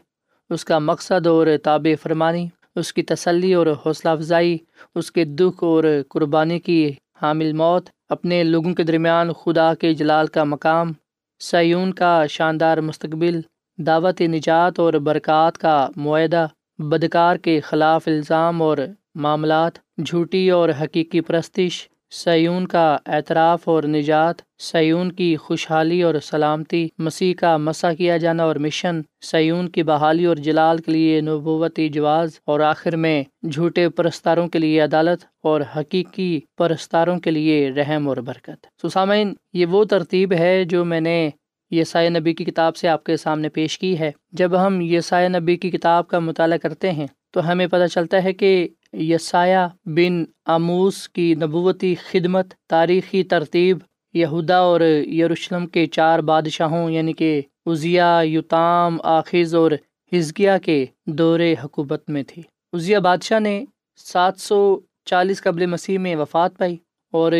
اس 0.49 0.65
کا 0.65 0.79
مقصد 0.79 1.27
اور 1.27 1.47
تاب 1.63 1.87
فرمانی، 2.03 2.47
اس 2.75 2.93
کی 2.93 3.03
تسلی 3.03 3.53
اور 3.53 3.67
حوصلہ 3.85 4.09
افزائی، 4.09 4.57
اس 4.95 5.11
کے 5.11 5.25
دکھ 5.25 5.63
اور 5.63 5.83
قربانی 6.09 6.59
کی 6.59 6.91
حامل 7.21 7.53
موت، 7.53 7.89
اپنے 8.09 8.43
لوگوں 8.43 8.73
کے 8.73 8.83
درمیان 8.83 9.33
خدا 9.33 9.73
کے 9.73 9.93
جلال 9.93 10.27
کا 10.27 10.43
مقام، 10.43 10.91
سیون 11.39 11.93
کا 11.93 12.25
شاندار 12.29 12.77
مستقبل، 12.77 13.39
دعوت 13.77 14.21
نجات 14.21 14.79
اور 14.79 14.93
برکات 14.93 15.57
کا 15.57 15.87
معاہدہ۔ 15.95 16.45
بدکار 16.79 17.35
کے 17.35 17.59
خلاف 17.59 18.07
الزام 18.07 18.61
اور 18.61 18.77
معاملات، 19.15 19.71
جھوٹی 20.05 20.49
اور 20.49 20.69
حقیقی 20.81 21.21
پرستش، 21.21 21.87
سیون 22.11 22.67
کا 22.67 22.97
اعتراف 23.05 23.67
اور 23.69 23.83
نجات، 23.83 24.35
سیون 24.59 25.11
کی 25.11 25.35
خوشحالی 25.35 26.01
اور 26.03 26.15
سلامتی، 26.23 26.87
مسیح 26.97 27.33
کا 27.33 27.57
مسا 27.57 27.93
کیا 27.93 28.17
جانا 28.17 28.43
اور 28.43 28.55
مشن، 28.55 29.01
سیون 29.21 29.69
کی 29.69 29.83
بحالی 29.83 30.25
اور 30.25 30.35
جلال 30.35 30.77
کے 30.77 30.91
لیے 30.91 31.21
نبوتی 31.21 31.89
جواز، 31.89 32.39
اور 32.45 32.59
آخر 32.59 32.95
میں 32.95 33.23
جھوٹے 33.51 33.89
پرستاروں 33.89 34.47
کے 34.47 34.59
لیے 34.59 34.81
عدالت 34.81 35.25
اور 35.43 35.61
حقیقی 35.77 36.39
پرستاروں 36.57 37.19
کے 37.19 37.31
لیے 37.31 37.69
رحم 37.69 38.07
اور 38.07 38.17
برکت۔ 38.17 38.87
سسامین 38.87 39.33
یہ 39.53 39.65
وہ 39.65 39.83
ترتیب 39.83 40.33
ہے 40.33 40.63
جو 40.63 40.85
میں 40.85 41.01
نے 41.01 41.29
یسائے 41.71 42.09
نبی 42.09 42.33
کی 42.33 42.43
کتاب 42.43 42.75
سے 42.75 42.87
آپ 42.87 43.03
کے 43.03 43.17
سامنے 43.17 43.49
پیش 43.49 43.79
کی 43.79 43.99
ہے۔ 43.99 44.11
جب 44.31 44.67
ہم 44.67 44.81
یسائے 44.81 45.29
نبی 45.29 45.55
کی 45.55 45.71
کتاب 45.71 46.07
کا 46.07 46.19
مطالعہ 46.19 46.57
کرتے 46.57 46.91
ہیں، 46.91 47.07
تو 47.31 47.51
ہمیں 47.51 47.67
پتہ 47.67 47.87
چلتا 47.87 48.23
ہے 48.23 48.33
کہ 48.33 48.67
یسایہ 48.93 49.67
بن 49.85 50.23
آموس 50.45 51.09
کی 51.09 51.35
نبوتی 51.35 51.95
خدمت، 51.95 52.53
تاریخی 52.69 53.23
ترتیب، 53.23 53.77
یہودا 54.13 54.57
اور 54.57 54.81
یروشلم 54.81 55.67
کے 55.67 55.85
چار 55.85 56.19
بادشاہوں 56.19 56.91
یعنی 56.91 57.13
کہ 57.13 57.41
عزیہ، 57.65 58.21
یوتام، 58.23 58.97
آخذ 59.03 59.55
اور 59.55 59.71
ہزکیہ 60.11 60.51
کے 60.63 60.85
دور 61.05 61.39
حکومت 61.63 62.09
میں 62.09 62.23
تھی 62.27 62.41
عزیہ 62.73 62.97
بادشاہ 62.97 63.39
نے 63.39 63.63
سات 63.97 64.39
سو 64.39 64.79
چالیس 65.05 65.41
قبل 65.41 65.65
مسیح 65.65 65.97
میں 65.99 66.15
وفات 66.15 66.57
پائی 66.57 66.77
اور 67.11 67.31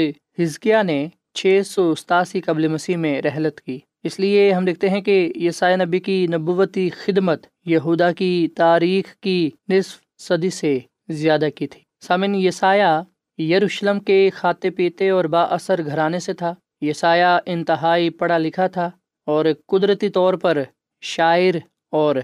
ہزکیہ 0.42 0.84
نے 0.84 1.08
چھ 1.34 1.62
سو 1.66 1.96
ستاسی 1.96 2.42
قبل 2.42 2.68
مسیح 2.68 2.98
میں 2.98 3.22
رحلت 3.22 3.62
کی۔ 3.62 3.80
اس 4.06 4.20
لیے 4.20 4.54
ہم 4.54 4.66
دیکھتے 4.66 4.90
ہیں 4.90 5.02
کہ 5.02 5.34
یسائے 5.36 5.76
نبی 5.76 6.00
کی 6.00 6.28
نبوتی 6.28 6.90
خدمت 6.90 7.46
یہودا 7.66 8.12
کی 8.12 8.48
تاریخ 8.56 9.16
کی 9.16 9.50
نصف 9.70 9.98
صدی 10.18 10.50
سے 10.50 10.80
زیادہ 11.10 11.46
کی 11.56 11.68
تھی۔ 11.68 11.82
سامن 12.02 12.36
یسایہ 12.36 13.42
یروشلم 13.42 14.00
کے 14.00 14.30
کھاتے 14.36 14.70
پیتے 14.70 15.10
اور 15.10 15.26
با 15.26 15.42
اثر 15.42 15.86
گھرانے 15.86 16.20
سے 16.20 16.34
تھا۔ 16.34 16.54
یسایہ 16.82 17.40
انتہائی 17.46 18.10
پڑھا 18.10 18.38
لکھا 18.38 18.68
تھا 18.68 18.92
اور 19.26 19.46
قدرتی 19.68 20.10
طور 20.10 20.34
پر 20.34 20.64
شاعر 21.02 21.58
اور 21.92 22.16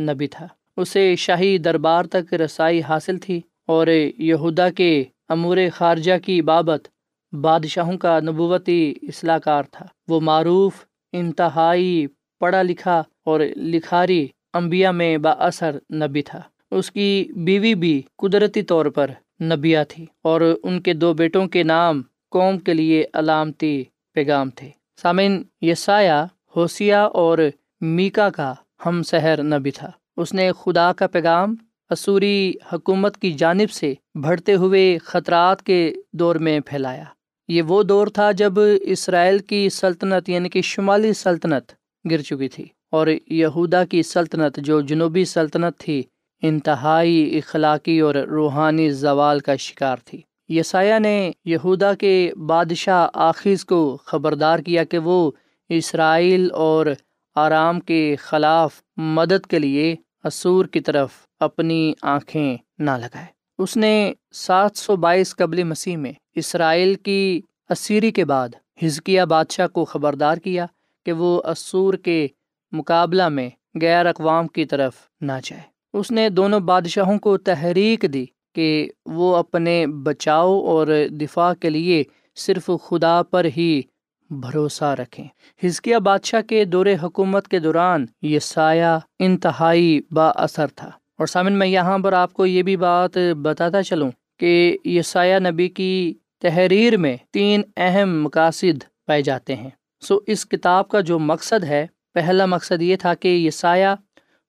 نبی 0.00 0.26
تھا۔ 0.26 0.46
اسے 0.76 1.16
شاہی 1.16 1.58
دربار 1.58 2.04
تک 2.04 2.34
رسائی 2.34 2.82
حاصل 2.82 3.18
تھی 3.18 3.40
اور 3.66 3.86
یہودا 4.18 4.70
کے 4.70 5.04
امور 5.28 5.56
خارجہ 5.74 6.18
کی 6.24 6.42
بابت 6.42 6.88
بادشاہوں 7.32 7.98
کا 7.98 8.20
نبوتی 8.20 8.94
اصلاح 9.02 9.38
کار 9.38 9.64
تھا۔ 9.70 9.86
وہ 10.08 10.20
معروف 10.20 10.72
انتہائی 11.12 12.06
پڑھا 12.40 12.62
لکھا 12.62 13.02
اور 13.24 13.40
لکھاری 13.56 14.28
انبیاء 14.52 14.90
میں 14.90 15.18
با 15.18 15.30
اثر 15.30 15.78
نبی 15.94 16.22
تھا۔ 16.22 16.40
اس 16.70 16.90
کی 16.90 17.28
بیوی 17.36 17.74
بھی 17.74 18.02
قدرتی 18.16 18.62
طور 18.62 18.86
پر 18.86 19.10
نبیا 19.42 19.84
تھی 19.84 20.06
اور 20.22 20.40
ان 20.62 20.80
کے 20.80 20.92
دو 20.92 21.14
بیٹوں 21.14 21.46
کے 21.46 21.62
نام 21.62 22.02
قوم 22.30 22.58
کے 22.58 22.74
لیے 22.74 23.04
علامتی 23.14 23.84
پیغام 24.12 24.50
تھے۔ 24.50 24.70
سامعین، 25.02 25.42
یسایہ 25.60 26.26
ہوسیا 26.56 27.04
اور 27.04 27.38
میکا 27.80 28.30
کا 28.30 28.54
ہم 28.86 29.02
سحر 29.02 29.42
نبی 29.42 29.70
تھا۔ 29.70 29.90
اس 30.16 30.34
نے 30.34 30.50
خدا 30.60 30.92
کا 30.92 31.06
پیغام 31.06 31.54
اسوری 31.90 32.52
حکومت 32.72 33.16
کی 33.16 33.32
جانب 33.32 33.70
سے 33.70 33.94
بڑھتے 34.14 34.54
ہوئے 34.54 34.98
خطرات 34.98 35.62
کے 35.62 35.94
دور 36.12 36.36
میں 36.36 36.60
پھیلایا۔ 36.60 37.04
یہ 37.52 37.62
وہ 37.62 37.82
دور 37.82 38.06
تھا 38.06 38.32
جب 38.32 38.52
اسرائیل 38.82 39.38
کی 39.38 39.68
سلطنت 39.68 40.28
یعنی 40.28 40.48
کہ 40.48 40.62
شمالی 40.62 41.12
سلطنت 41.12 41.72
گر 42.10 42.22
چکی 42.22 42.48
تھی 42.48 42.64
اور 42.90 43.06
یہودا 43.26 43.84
کی 43.84 44.02
سلطنت 44.02 44.56
جو 44.56 44.80
جنوبی 44.80 45.24
سلطنت 45.24 45.78
تھی، 45.78 46.02
انتہائی 46.42 47.38
اخلاقی 47.38 48.00
اور 48.00 48.14
روحانی 48.14 48.90
زوال 48.90 49.40
کا 49.40 49.56
شکار 49.56 49.96
تھی۔ 50.04 50.20
یسایہ 50.48 50.98
نے 50.98 51.30
یہودا 51.44 51.94
کے 51.94 52.32
بادشاہ 52.46 53.08
آخذ 53.14 53.64
کو 53.64 53.98
خبردار 54.04 54.58
کیا 54.58 54.84
کہ 54.84 54.98
وہ 54.98 55.30
اسرائیل 55.68 56.48
اور 56.52 56.86
آرام 57.34 57.80
کے 57.80 58.16
خلاف 58.18 58.80
مدد 58.96 59.46
کے 59.46 59.58
لیے 59.58 59.94
اسور 60.24 60.64
کی 60.64 60.80
طرف 60.80 61.10
اپنی 61.40 61.92
آنکھیں 62.02 62.56
نہ 62.78 62.90
لگائے۔ 62.90 63.26
اس 63.58 63.76
نے 63.76 64.12
سات 64.32 64.76
سو 64.76 64.96
بائیس 64.96 65.36
قبل 65.36 65.64
مسیح 65.64 65.96
میں 65.96 66.12
اسرائیل 66.34 66.94
کی 66.94 67.40
اسیری 67.70 68.10
کے 68.10 68.24
بعد 68.24 68.48
ہزکیہ 68.84 69.22
بادشاہ 69.22 69.66
کو 69.66 69.84
خبردار 69.84 70.36
کیا 70.36 70.66
کہ 71.06 71.12
وہ 71.12 71.42
اسور 71.44 71.94
کے 71.94 72.28
مقابلہ 72.72 73.28
میں 73.28 73.50
غیر 73.80 74.06
اقوام 74.06 74.48
کی 74.48 74.64
طرف 74.64 74.92
نہ 75.20 75.32
جائے۔ 75.44 75.62
اس 75.92 76.10
نے 76.10 76.28
دونوں 76.28 76.60
بادشاہوں 76.60 77.18
کو 77.18 77.38
تحریک 77.38 78.04
دی 78.12 78.24
کہ 78.54 78.88
وہ 79.06 79.36
اپنے 79.36 79.86
بچاؤ 79.86 80.60
اور 80.60 80.86
دفاع 81.10 81.54
کے 81.54 81.70
لیے 81.70 82.04
صرف 82.36 82.70
خدا 82.88 83.22
پر 83.22 83.46
ہی 83.56 83.82
بھروسہ 84.30 84.84
رکھیں۔ 84.84 85.24
ہزکیہ 85.66 85.96
بادشاہ 85.96 86.40
کے 86.40 86.64
دور 86.64 86.86
حکومت 87.02 87.48
کے 87.48 87.58
دوران 87.58 88.06
یہ 88.22 88.38
سایہ 88.38 88.98
انتہائی 89.18 90.00
با 90.10 90.28
اثر 90.28 90.66
تھا۔ 90.66 90.90
اور 91.18 91.26
سامن، 91.26 91.52
میں 91.52 91.66
یہاں 91.66 91.98
پر 91.98 92.12
آپ 92.12 92.32
کو 92.32 92.46
یہ 92.46 92.62
بھی 92.62 92.76
بات 92.76 93.18
بتاتا 93.42 93.82
چلوں 93.82 94.10
کہ 94.38 94.76
یہ 94.84 95.02
سایہ 95.02 95.38
نبی 95.38 95.68
کی 95.68 96.14
تحریر 96.42 96.96
میں 96.96 97.16
تین 97.30 97.62
اہم 97.76 98.22
مقاصد 98.22 98.84
پائے 99.06 99.22
جاتے 99.22 99.56
ہیں۔ 99.56 99.70
سو 100.00 100.18
اس 100.26 100.46
کتاب 100.46 100.88
کا 100.88 101.00
جو 101.00 101.18
مقصد 101.18 101.64
ہے، 101.64 101.86
پہلا 102.14 102.46
مقصد 102.46 102.82
یہ 102.82 102.96
تھا 102.96 103.14
کہ 103.14 103.28
یہ 103.28 103.50
سایہ 103.50 103.94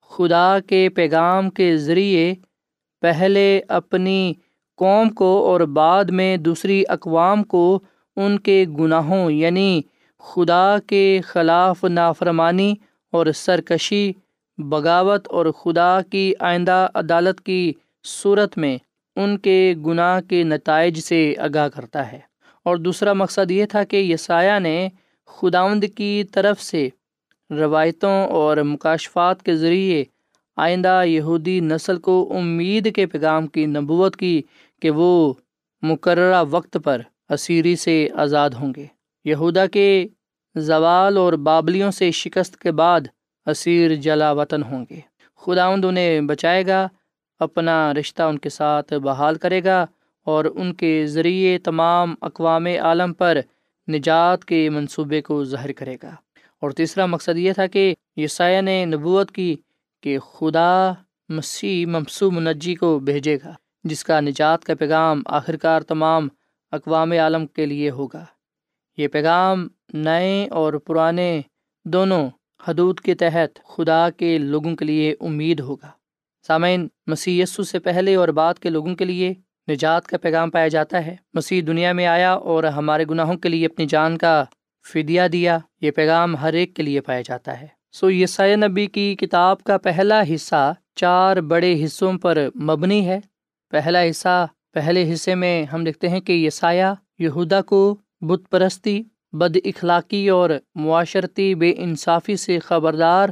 خدا 0.10 0.58
کے 0.68 0.90
پیغام 0.90 1.50
کے 1.50 1.78
ذریعے 1.78 2.34
پہلے 3.02 3.62
اپنی 3.68 4.34
قوم 4.78 5.10
کو 5.10 5.46
اور 5.46 5.62
بعد 5.62 6.04
میں 6.04 6.38
دوسری 6.38 6.84
اقوام 6.88 7.44
کو 7.44 7.80
ان 8.16 8.40
کے 8.40 8.66
گناہوں 8.80 9.32
یعنی 9.32 9.82
خدا 10.20 10.76
کے 10.88 11.22
خلاف 11.24 11.84
نافرمانی 11.84 12.74
اور 13.12 13.26
سرکشی، 13.36 14.14
بغاوت 14.58 15.28
اور 15.28 15.46
خدا 15.46 16.02
کی 16.02 16.34
آئندہ 16.40 16.88
عدالت 16.96 17.42
کی 17.42 17.74
صورت 18.04 18.58
میں 18.58 18.78
ان 19.16 19.38
کے 19.38 19.76
گناہ 19.86 20.22
کے 20.22 20.44
نتائج 20.44 21.00
سے 21.00 21.36
آگاہ 21.38 21.68
کرتا 21.68 22.12
ہے۔ 22.12 22.20
اور 22.64 22.78
دوسرا 22.78 23.14
مقصد 23.14 23.52
یہ 23.52 23.66
تھا 23.66 23.84
کہ 23.84 23.98
یسایہ 23.98 24.60
نے 24.60 24.90
خداوند 25.26 25.84
کی 25.96 26.24
طرف 26.32 26.62
سے 26.62 26.90
روایتوں 27.50 28.28
اور 28.28 28.58
مکاشفات 28.58 29.44
کے 29.44 29.56
ذریعے 29.56 30.04
آئندہ 30.58 31.04
یہودی 31.06 31.60
نسل 31.60 31.98
کو 31.98 32.34
امید 32.38 32.96
کے 32.96 33.06
پیغام 33.06 33.48
کی 33.48 33.66
نبوت 33.66 34.16
کی 34.16 34.42
کہ 34.82 34.90
وہ 34.90 35.34
مقررہ 35.82 36.44
وقت 36.52 36.78
پر 36.84 37.02
اسیری 37.30 37.76
سے 37.76 38.08
آزاد 38.14 38.50
ہوں 38.50 38.74
گے۔ 38.76 38.86
یہودا 39.26 39.66
کے 39.66 40.08
زوال 40.56 41.18
اور 41.18 41.34
بابلیوں 41.34 41.92
سے 41.92 42.12
شکست 42.12 42.58
کے 42.58 42.72
بعد 42.72 43.02
اسیر 43.46 43.96
جلا 43.96 44.32
وطن 44.32 44.64
ہوں 44.64 44.86
گے۔ 44.90 45.00
خداوند 45.38 45.86
انہیں 45.86 46.22
بچائے 46.22 46.68
گا 46.68 46.88
اپنا 47.44 47.94
رشتہ 47.94 48.24
ان 48.24 48.38
کے 48.40 48.50
ساتھ 48.50 48.94
بحال 48.94 49.36
کرے 49.36 49.64
گا 49.64 49.86
اور 50.26 50.46
ان 50.46 50.74
کے 50.74 51.06
ذریعے 51.06 51.58
تمام 51.58 52.16
اقوام 52.22 52.66
عالم 52.66 53.14
پر 53.14 53.38
نجات 53.88 54.46
کے 54.46 54.70
منصوبے 54.70 55.22
کو 55.22 55.44
ظاہر 55.44 55.72
کرے 55.72 55.98
گا۔ 56.04 56.16
اور 56.62 56.72
تیسرا 56.72 57.06
مقصد 57.06 57.38
یہ 57.38 57.54
تھا 57.54 57.68
کہ 57.68 57.94
یسایہ 58.16 58.62
نے 58.62 58.86
نبوت 58.86 59.32
کی 59.32 59.56
کہ 60.02 60.20
خدا 60.20 60.92
مسیح 61.30 61.86
ممسو 61.86 62.32
منجی 62.32 62.76
کو 62.76 63.00
بھیجے 63.00 63.38
گا، 63.46 63.54
جس 63.84 64.04
کا 64.04 64.20
نجات 64.20 64.64
کا 64.64 64.76
پیغام 64.76 65.22
آخرکار 65.26 65.82
تمام 65.82 66.28
اقوام 66.72 67.12
عالم 67.12 67.48
کے 67.48 67.66
لیے 67.66 67.90
ہوگا۔ 67.90 68.26
یہ 68.98 69.08
پیغام 69.08 69.68
نئے 69.94 70.48
اور 70.48 70.74
پرانے 70.74 71.42
دونوں 71.86 72.30
حدود 72.68 73.00
کے 73.00 73.16
تحت 73.16 73.60
خدا 73.64 74.10
کے 74.10 74.38
لوگوں 74.38 74.76
کے 74.76 74.86
لیے 74.86 75.16
امید 75.20 75.60
ہوگا۔ 75.60 75.92
سامعین، 76.48 76.88
مسیح 77.08 77.44
یسو 77.44 77.64
سے 77.64 77.80
پہلے 77.80 78.16
اور 78.16 78.28
بعد 78.28 78.54
کے 78.54 78.70
لوگوں 78.70 78.96
کے 78.96 79.06
لیے 79.06 79.34
نجات 79.72 80.08
کا 80.08 80.18
پیغام 80.18 80.50
پایا 80.50 80.68
جاتا 80.68 81.06
ہے۔ 81.06 81.16
مسیح 81.34 81.62
دنیا 81.68 81.92
میں 81.94 82.06
آیا 82.06 82.34
اور 82.34 82.64
ہمارے 82.64 83.06
گناہوں 83.10 83.36
کے 83.36 83.50
لیے 83.50 83.66
اپنی 83.66 83.86
جان 83.86 84.18
کا 84.18 84.44
فدیہ 84.94 85.22
دیا۔ 85.32 85.60
یہ 85.82 85.92
پیغام 85.92 86.36
ہر 86.36 86.54
ایک 86.54 86.76
کے 86.76 86.84
لیے 86.84 87.02
پایا 87.02 87.22
جاتا 87.22 87.62
ہے۔ 87.62 87.68
سو 87.92 88.10
یہ 88.10 88.26
نبی 88.42 88.88
کی 88.88 89.16
کتاب 89.16 89.64
کا 89.64 89.78
پہلا 89.78 90.22
حصہ 90.36 90.74
چار 90.96 91.38
بڑے 91.38 91.86
حصوں 91.86 92.14
پر 92.14 92.48
مبنی 92.56 93.08
ہے۔ 93.08 93.20
پہلا 93.72 94.02
حصہ، 94.02 94.48
پہلے 94.74 95.14
حصے 95.14 95.36
میں 95.36 95.64
ہم 95.64 95.84
دیکھتے 95.84 96.10
ہیں 96.10 96.20
کہ 96.20 96.34
یہ 96.34 96.50
یہودا 97.20 97.62
کو 97.62 97.98
بت 98.22 98.50
پرستی 98.50 99.04
بد 99.34 99.58
اخلاقی 99.66 100.30
اور 100.30 100.50
معاشرتی 100.76 101.56
بے 101.56 101.74
انصافی 101.78 102.36
سے 102.36 102.60
خبردار 102.60 103.30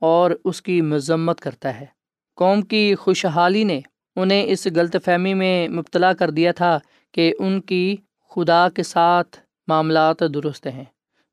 اور 0.00 0.30
اس 0.44 0.62
کی 0.62 0.80
مذمت 0.80 1.40
کرتا 1.40 1.80
ہے۔ 1.80 1.99
قوم 2.40 2.62
کی 2.62 2.94
خوشحالی 2.94 3.64
نے 3.64 3.80
انہیں 4.16 4.44
اس 4.46 4.68
غلط 4.74 4.96
فہمی 5.04 5.34
میں 5.34 5.68
مبتلا 5.68 6.12
کر 6.12 6.30
دیا 6.30 6.52
تھا 6.52 6.78
کہ 7.12 7.34
ان 7.38 7.60
کی 7.60 7.96
خدا 8.34 8.68
کے 8.74 8.82
ساتھ 8.82 9.36
معاملات 9.68 10.20
درست 10.34 10.66
ہیں 10.66 10.84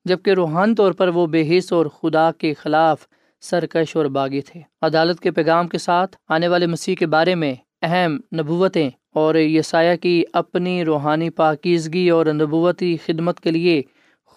جبکہ 0.04 0.30
روحانی 0.30 0.74
طور 0.74 0.92
پر 0.92 1.08
وہ 1.08 1.26
بے 1.26 1.58
حص 1.58 1.72
اور 1.72 1.86
خدا 1.86 2.32
کے 2.32 2.54
خلاف 2.54 3.06
سرکش 3.40 3.96
اور 3.96 4.04
باغی 4.04 4.40
تھے۔ 4.40 4.60
عدالت 4.82 5.20
کے 5.20 5.30
پیغام 5.30 5.68
کے 5.68 5.78
ساتھ 5.78 6.16
آنے 6.28 6.48
والے 6.48 6.66
مسیح 6.66 6.94
کے 6.94 7.06
بارے 7.06 7.34
میں 7.34 7.54
اہم 7.82 8.16
نبوتیں 8.36 8.90
اور 9.14 9.34
یسایہ 9.34 9.96
کی 9.96 10.24
اپنی 10.32 10.84
روحانی 10.84 11.30
پاکیزگی 11.30 12.08
اور 12.08 12.26
نبوتی 12.26 12.96
خدمت 12.96 13.40
کے 13.40 13.50
لیے 13.50 13.82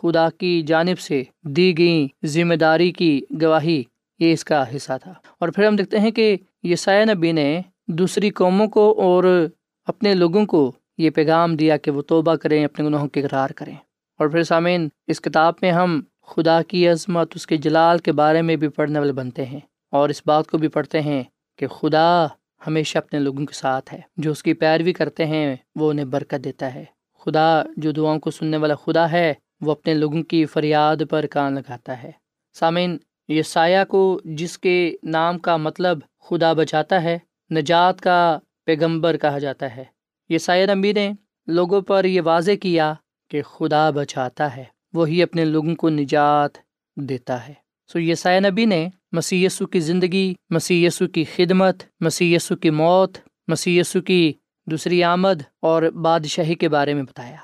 خدا 0.01 0.29
کی 0.29 0.61
جانب 0.61 0.99
سے 0.99 1.23
دی 1.41 1.77
گئی 1.77 2.07
ذمہ 2.25 2.53
داری 2.53 2.91
کی 2.91 3.21
گواہی 3.41 3.83
یہ 4.21 4.33
اس 4.33 4.45
کا 4.45 4.75
حصہ 4.75 4.91
تھا۔ 5.03 5.13
اور 5.39 5.49
پھر 5.49 5.67
ہم 5.67 5.75
دیکھتے 5.75 5.99
ہیں 5.99 6.11
کہ 6.11 6.37
یسایہ 6.63 7.05
نبی 7.13 7.31
نے 7.31 7.61
دوسری 7.87 8.29
قوموں 8.29 8.67
کو 8.67 9.01
اور 9.01 9.47
اپنے 9.85 10.13
لوگوں 10.13 10.45
کو 10.45 10.71
یہ 10.97 11.09
پیغام 11.09 11.55
دیا 11.55 11.77
کہ 11.77 11.91
وہ 11.91 12.01
توبہ 12.01 12.35
کریں، 12.35 12.65
اپنے 12.65 12.85
گناہوں 12.85 13.07
کے 13.07 13.21
اقرار 13.21 13.49
کریں۔ 13.49 13.75
اور 14.19 14.27
پھر 14.27 14.43
سامعین، 14.43 14.89
اس 15.07 15.21
کتاب 15.21 15.53
میں 15.61 15.71
ہم 15.71 16.01
خدا 16.27 16.61
کی 16.61 16.87
عظمت، 16.87 17.31
اس 17.35 17.47
کے 17.47 17.57
جلال 17.57 17.97
کے 17.97 18.11
بارے 18.11 18.41
میں 18.41 18.55
بھی 18.55 18.67
پڑھنے 18.67 18.99
والے 18.99 19.13
بنتے 19.13 19.45
ہیں۔ 19.45 19.59
اور 19.91 20.09
اس 20.09 20.21
بات 20.25 20.47
کو 20.47 20.57
بھی 20.57 20.67
پڑھتے 20.67 21.01
ہیں 21.01 21.23
کہ 21.57 21.67
خدا 21.67 22.25
ہمیشہ 22.67 22.97
اپنے 22.97 23.19
لوگوں 23.19 23.45
کے 23.45 23.53
ساتھ 23.53 23.93
ہے۔ 23.93 24.01
جو 24.17 24.31
اس 24.31 24.43
کی 24.43 24.53
پیروی 24.53 24.93
کرتے 24.93 25.25
ہیں، 25.25 25.55
وہ 25.75 25.89
انہیں 25.89 26.05
برکت 26.05 26.43
دیتا 26.43 26.75
ہے۔ 26.75 26.85
خدا 27.19 27.63
جو 27.77 27.91
دعاؤں 27.91 28.19
کو 28.19 28.31
سننے 28.31 28.57
والا 28.57 28.75
خدا 28.75 29.11
ہے، 29.11 29.33
وہ 29.61 29.71
اپنے 29.71 29.93
لوگوں 29.93 30.23
کی 30.23 30.45
فریاد 30.45 30.95
پر 31.09 31.25
کان 31.25 31.53
لگاتا 31.53 32.03
ہے۔ 32.03 32.11
سامعین 32.53 32.97
یہ 33.31 33.41
سایہ 33.41 33.83
کو 33.87 34.21
جس 34.25 34.57
کے 34.57 34.95
نام 35.03 35.39
کا 35.39 35.57
مطلب 35.57 35.99
خدا 36.19 36.53
بچاتا 36.53 37.03
ہے، 37.03 37.19
نجات 37.51 38.01
کا 38.01 38.39
پیغمبر 38.65 39.17
کہا 39.17 39.39
جاتا 39.39 39.75
ہے۔ 39.75 39.83
یہ 40.29 40.37
سایہ 40.37 40.67
نبی 40.75 40.93
نے 40.93 41.11
لوگوں 41.47 41.81
پر 41.81 42.05
یہ 42.05 42.21
واضح 42.21 42.51
کیا 42.61 42.93
کہ 43.29 43.41
خدا 43.41 43.89
بچاتا 43.89 44.55
ہے، 44.55 44.63
وہی 44.93 45.23
اپنے 45.23 45.45
لوگوں 45.45 45.75
کو 45.75 45.89
نجات 45.89 46.51
دیتا 46.95 47.47
ہے۔ 47.47 47.53
سو 47.93 47.99
یہ 47.99 48.15
سایہ 48.15 48.39
نبی 48.39 48.65
نے 48.65 48.89
مسی 49.11 49.47
کی 49.71 49.79
زندگی 49.79 50.33
مسی 50.49 50.87
کی 51.13 51.23
خدمت 51.23 51.83
مسی 51.99 52.37
کی 52.61 52.69
موت 52.69 53.17
مسی 53.47 53.81
کی 54.05 54.33
دوسری 54.65 55.03
آمد 55.03 55.41
اور 55.59 55.83
بادشاہی 55.83 56.55
کے 56.55 56.69
بارے 56.69 56.93
میں 56.93 57.03
بتایا۔ 57.03 57.35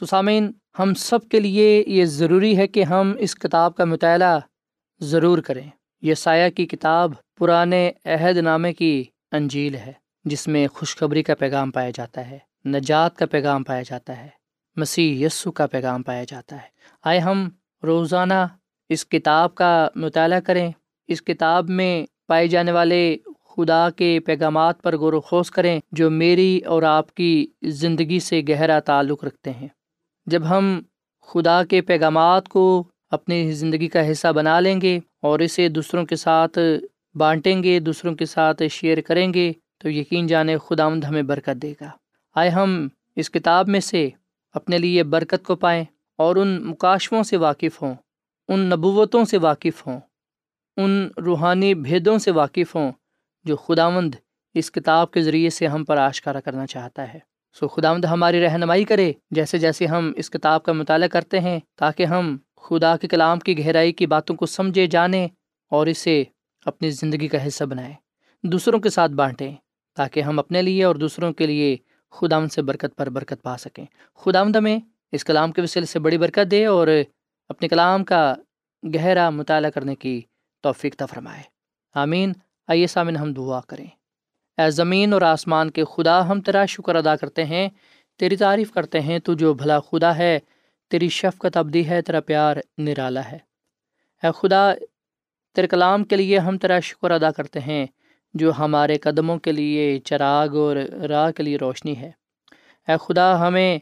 سسامین 0.00 0.50
ہم 0.78 0.94
سب 0.94 1.28
کے 1.28 1.40
لیے 1.40 1.84
یہ 1.86 2.04
ضروری 2.04 2.56
ہے 2.56 2.66
کہ 2.66 2.84
ہم 2.84 3.12
اس 3.18 3.34
کتاب 3.34 3.74
کا 3.74 3.84
مطالعہ 3.84 4.40
ضرور 5.00 5.38
کریں۔ 5.38 5.70
یہ 6.02 6.14
سایہ 6.14 6.50
کی 6.50 6.66
کتاب 6.66 7.12
پرانے 7.38 7.92
عہد 8.04 8.36
نامے 8.36 8.72
کی 8.72 9.04
انجیل 9.32 9.74
ہے، 9.74 9.92
جس 10.24 10.48
میں 10.48 10.68
خوشخبری 10.68 11.22
کا 11.22 11.34
پیغام 11.34 11.70
پایا 11.70 11.90
جاتا 11.90 12.30
ہے، 12.30 12.38
نجات 12.64 13.16
کا 13.16 13.26
پیغام 13.26 13.62
پایا 13.62 13.82
جاتا 13.82 14.16
ہے، 14.16 14.28
مسیح 14.76 15.26
یسو 15.26 15.52
کا 15.52 15.66
پیغام 15.66 16.02
پایا 16.02 16.24
جاتا 16.28 16.56
ہے۔ 16.56 16.68
آئے 17.04 17.18
ہم 17.18 17.48
روزانہ 17.82 18.46
اس 18.88 19.06
کتاب 19.06 19.54
کا 19.54 19.88
مطالعہ 19.94 20.40
کریں۔ 20.40 20.72
اس 21.08 21.22
کتاب 21.22 21.68
میں 21.68 22.06
پائے 22.26 22.48
جانے 22.48 22.72
والے 22.72 23.16
خدا 23.44 23.90
کے 23.90 24.20
پیغامات 24.20 24.82
پر 24.82 24.96
غور 24.96 25.12
و 25.12 25.20
خوص 25.20 25.50
کریں 25.50 25.80
جو 25.92 26.10
میری 26.10 26.60
اور 26.60 26.82
آپ 26.82 27.14
کی 27.14 27.46
زندگی 27.62 28.20
سے 28.20 28.42
گہرا 28.48 28.80
تعلق 28.80 29.24
رکھتے 29.24 29.50
ہیں۔ 29.50 29.68
جب 30.26 30.48
ہم 30.50 30.82
خدا 31.22 31.64
کے 31.64 31.80
پیغامات 31.80 32.48
کو 32.48 32.88
اپنی 33.10 33.52
زندگی 33.52 33.88
کا 33.88 34.10
حصہ 34.10 34.32
بنا 34.32 34.60
لیں 34.60 34.80
گے 34.80 35.00
اور 35.22 35.38
اسے 35.38 35.68
دوسروں 35.68 36.06
کے 36.06 36.16
ساتھ 36.16 36.58
بانٹیں 37.14 37.62
گے، 37.62 37.80
دوسروں 37.80 38.14
کے 38.14 38.26
ساتھ 38.26 38.62
شیئر 38.70 39.00
کریں 39.00 39.34
گے، 39.34 39.52
تو 39.78 39.90
یقین 39.90 40.26
جانے 40.26 40.56
خدا 40.58 40.84
آمد 40.84 41.04
ہمیں 41.04 41.22
برکت 41.22 41.62
دے 41.62 41.74
گا۔ 41.80 41.90
آئے 42.34 42.50
ہم 42.50 42.88
اس 43.16 43.30
کتاب 43.30 43.68
میں 43.68 43.80
سے 43.80 44.08
اپنے 44.54 44.78
لیے 44.78 45.02
برکت 45.02 45.46
کو 45.46 45.56
پائیں 45.56 45.84
اور 46.16 46.36
ان 46.36 46.66
مکاشفوں 46.66 47.22
سے 47.22 47.36
واقف 47.36 47.82
ہوں، 47.82 47.94
ان 48.48 48.60
نبوتوں 48.60 49.24
سے 49.24 49.38
واقف 49.38 49.86
ہوں، 49.86 50.00
ان 50.76 51.08
روحانی 51.24 51.74
بھیدوں 51.74 52.18
سے 52.18 52.30
واقف 52.30 52.74
ہوں 52.74 52.92
جو 53.44 53.56
خداوند 53.56 54.14
اس 54.54 54.70
کتاب 54.70 55.10
کے 55.10 55.22
ذریعے 55.22 55.50
سے 55.50 55.66
ہم 55.66 55.84
پر 55.84 55.96
آشکارا 55.96 56.40
کرنا 56.40 56.66
چاہتا 56.66 57.14
ہے۔ 57.14 57.18
سو 57.52 57.68
خداوند 57.68 58.04
ہماری 58.04 58.44
رہنمائی 58.44 58.84
کرے، 58.84 59.12
جیسے 59.30 59.58
جیسے 59.58 59.86
ہم 59.86 60.12
اس 60.16 60.30
کتاب 60.30 60.62
کا 60.62 60.72
مطالعہ 60.72 61.08
کرتے 61.08 61.40
ہیں، 61.40 61.60
تاکہ 61.76 62.06
ہم 62.06 62.36
خدا 62.70 62.96
کے 62.96 63.08
کلام 63.08 63.38
کی 63.38 63.58
گہرائی 63.58 63.92
کی 63.92 64.06
باتوں 64.06 64.36
کو 64.36 64.46
سمجھے 64.46 64.86
جانیں 64.86 65.28
اور 65.70 65.86
اسے 65.86 66.24
اپنی 66.64 66.90
زندگی 66.90 67.28
کا 67.28 67.46
حصہ 67.46 67.64
بنائیں 67.64 67.94
دوسروں 68.42 68.78
کے 68.78 68.90
ساتھ 68.90 69.12
بانٹیں 69.12 69.54
تاکہ 69.96 70.20
ہم 70.20 70.38
اپنے 70.38 70.62
لیے 70.62 70.84
اور 70.84 70.94
دوسروں 70.94 71.32
کے 71.32 71.46
لیے 71.46 71.76
خداوند 72.10 72.52
سے 72.52 72.62
برکت 72.62 72.96
پر 72.96 73.08
برکت 73.08 73.42
پا 73.42 73.56
سکیں۔ 73.56 73.84
خداوند 74.14 74.56
ہمیں 74.56 74.78
اس 75.12 75.24
کلام 75.24 75.52
کے 75.52 75.62
وسیلے 75.62 75.86
سے 75.86 75.98
بڑی 75.98 76.18
برکت 76.18 76.50
دے 76.50 76.66
اور 76.66 76.88
اپنے 77.48 77.68
کلام 77.68 78.04
کا 78.04 78.34
گہرا 78.94 79.30
مطالعہ 79.30 79.70
کرنے 79.70 79.94
کی 79.94 80.20
توفیق 80.62 81.02
فرمائے۔ 81.10 81.42
آمین۔ 81.94 82.32
آئیے 82.68 82.86
سامن 82.86 83.16
ہم 83.16 83.32
دعا 83.32 83.60
کریں۔ 83.60 83.86
اے 84.58 84.70
زمین 84.70 85.12
اور 85.12 85.22
آسمان 85.22 85.70
کے 85.70 85.84
خدا، 85.84 86.28
ہم 86.28 86.40
تیرا 86.40 86.66
شکر 86.66 86.94
ادا 86.94 87.16
کرتے 87.16 87.44
ہیں، 87.44 87.68
تیری 88.18 88.36
تعریف 88.36 88.72
کرتے 88.72 89.00
ہیں، 89.00 89.18
تو 89.18 89.34
جو 89.34 89.54
بھلا 89.54 89.80
خدا 89.80 90.18
ہے 90.18 90.38
تیری 90.88 91.08
شفقت 91.08 91.56
ابدی 91.56 91.88
ہے، 91.88 92.02
تیرا 92.02 92.20
پیار 92.20 92.56
نرالا 92.78 93.24
ہے۔ 93.32 93.38
اے 94.22 94.28
خدا، 94.38 94.74
تیرے 95.54 95.66
کلام 95.66 96.04
کے 96.04 96.16
لیے 96.16 96.38
ہم 96.38 96.58
تیرا 96.58 96.80
شکر 96.80 97.10
ادا 97.10 97.30
کرتے 97.30 97.60
ہیں، 97.60 97.86
جو 98.34 98.52
ہمارے 98.58 98.98
قدموں 98.98 99.38
کے 99.38 99.52
لیے 99.52 100.00
چراغ 100.04 100.56
اور 100.56 100.76
راہ 101.08 101.30
کے 101.30 101.42
لیے 101.42 101.56
روشنی 101.56 101.96
ہے۔ 101.96 102.10
اے 102.88 102.94
خدا، 103.00 103.48
ہمیں 103.48 103.78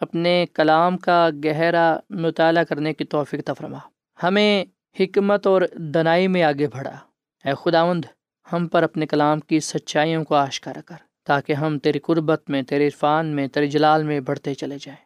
اپنے 0.00 0.46
کلام 0.54 0.98
کا 0.98 1.28
گہرا 1.44 1.96
مطالعہ 2.10 2.64
کرنے 2.64 2.94
کی 2.94 3.04
توفیق 3.04 3.44
تفرما 3.44 3.78
ہمیں 4.22 4.64
حکمت 5.00 5.46
اور 5.46 5.62
دنائی 5.74 6.28
میں 6.28 6.42
آگے 6.42 6.66
بڑھا۔ 6.66 6.98
اے 7.44 7.52
خداوند، 7.64 8.04
ہم 8.52 8.68
پر 8.68 8.82
اپنے 8.82 9.06
کلام 9.06 9.40
کی 9.40 9.60
سچائیوں 9.60 10.24
کو 10.24 10.34
آشکارا 10.34 10.80
کر، 10.80 10.96
تاکہ 11.24 11.52
ہم 11.52 11.78
تیری 11.78 11.98
قربت 11.98 12.50
میں، 12.50 12.62
تیرے 12.62 12.86
عرفان 12.86 13.26
میں، 13.26 13.48
تیرے 13.48 13.66
جلال 13.66 14.02
میں 14.02 14.20
بڑھتے 14.20 14.54
چلے 14.54 14.76
جائیں۔ 14.80 15.04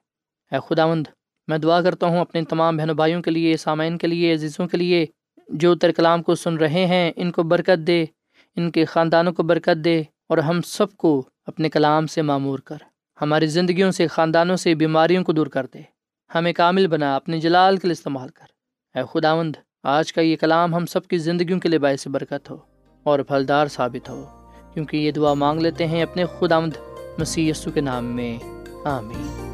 اے 0.53 0.59
خداوند 0.69 1.07
میں 1.49 1.59
دعا 1.59 1.83
کرتا 1.83 2.07
ہوں 2.07 2.21
اپنے 2.21 2.45
تمام 2.45 2.77
بہنوں 2.77 2.95
بھائیوں 2.95 3.23
کے 3.23 3.31
لیے، 3.31 3.57
سامعین 3.57 3.99
کے 3.99 4.07
لیے، 4.07 4.33
عزیزوں 4.33 4.69
کے 4.69 4.77
لیے، 4.77 5.07
جو 5.49 5.75
تیرے 5.75 5.93
کلام 5.93 6.23
کو 6.23 6.35
سن 6.35 6.57
رہے 6.57 6.87
ہیں، 6.87 7.13
ان 7.17 7.33
کو 7.33 7.43
برکت 7.43 7.87
دے، 7.87 8.05
ان 8.57 8.71
کے 8.71 8.85
خاندانوں 8.85 9.33
کو 9.33 9.43
برکت 9.43 9.85
دے، 9.85 10.03
اور 10.29 10.39
ہم 10.39 10.61
سب 10.61 10.97
کو 10.97 11.29
اپنے 11.47 11.69
کلام 11.69 12.07
سے 12.07 12.23
معمور 12.23 12.59
کر۔ 12.59 12.77
ہماری 13.21 13.47
زندگیوں 13.47 13.91
سے، 13.91 14.07
خاندانوں 14.07 14.57
سے، 14.57 14.75
بیماریوں 14.75 15.25
کو 15.25 15.33
دور 15.33 15.47
کر 15.47 15.67
دے۔ 15.75 15.81
ہمیں 16.35 16.53
کامل 16.53 16.87
بنا، 16.87 17.17
اپنے 17.17 17.41
جلال 17.41 17.77
کے 17.77 17.89
لیے 17.89 17.93
استعمال 17.93 18.29
کر۔ 18.29 18.47
اے 18.99 19.03
خداوند، 19.13 19.57
آج 19.83 20.13
کا 20.13 20.21
یہ 20.21 20.37
کلام 20.37 20.75
ہم 20.75 20.87
سب 20.87 21.07
کی 21.07 21.19
زندگیوں 21.19 21.61
کے 21.61 21.69
لیے 21.69 21.79
باعث 21.79 22.09
برکت 22.09 22.51
ہو 22.51 22.57
اور 23.03 23.19
پھلدار 23.19 23.67
ثابت 23.67 24.09
ہو۔ 24.09 24.25
کیونکہ 24.75 24.97
یہ 24.97 25.11
دعا 25.11 25.35
مانگ 25.35 25.61
لیتے 25.61 25.87
ہیں 25.87 26.03
اپنے 26.03 26.25
خداوند 26.41 26.73
مسیح 27.19 27.51
یسو 27.51 27.71
کے 27.71 27.81
نام 27.81 28.05
میں۔ 28.05 28.39
آمین۔ 28.85 29.54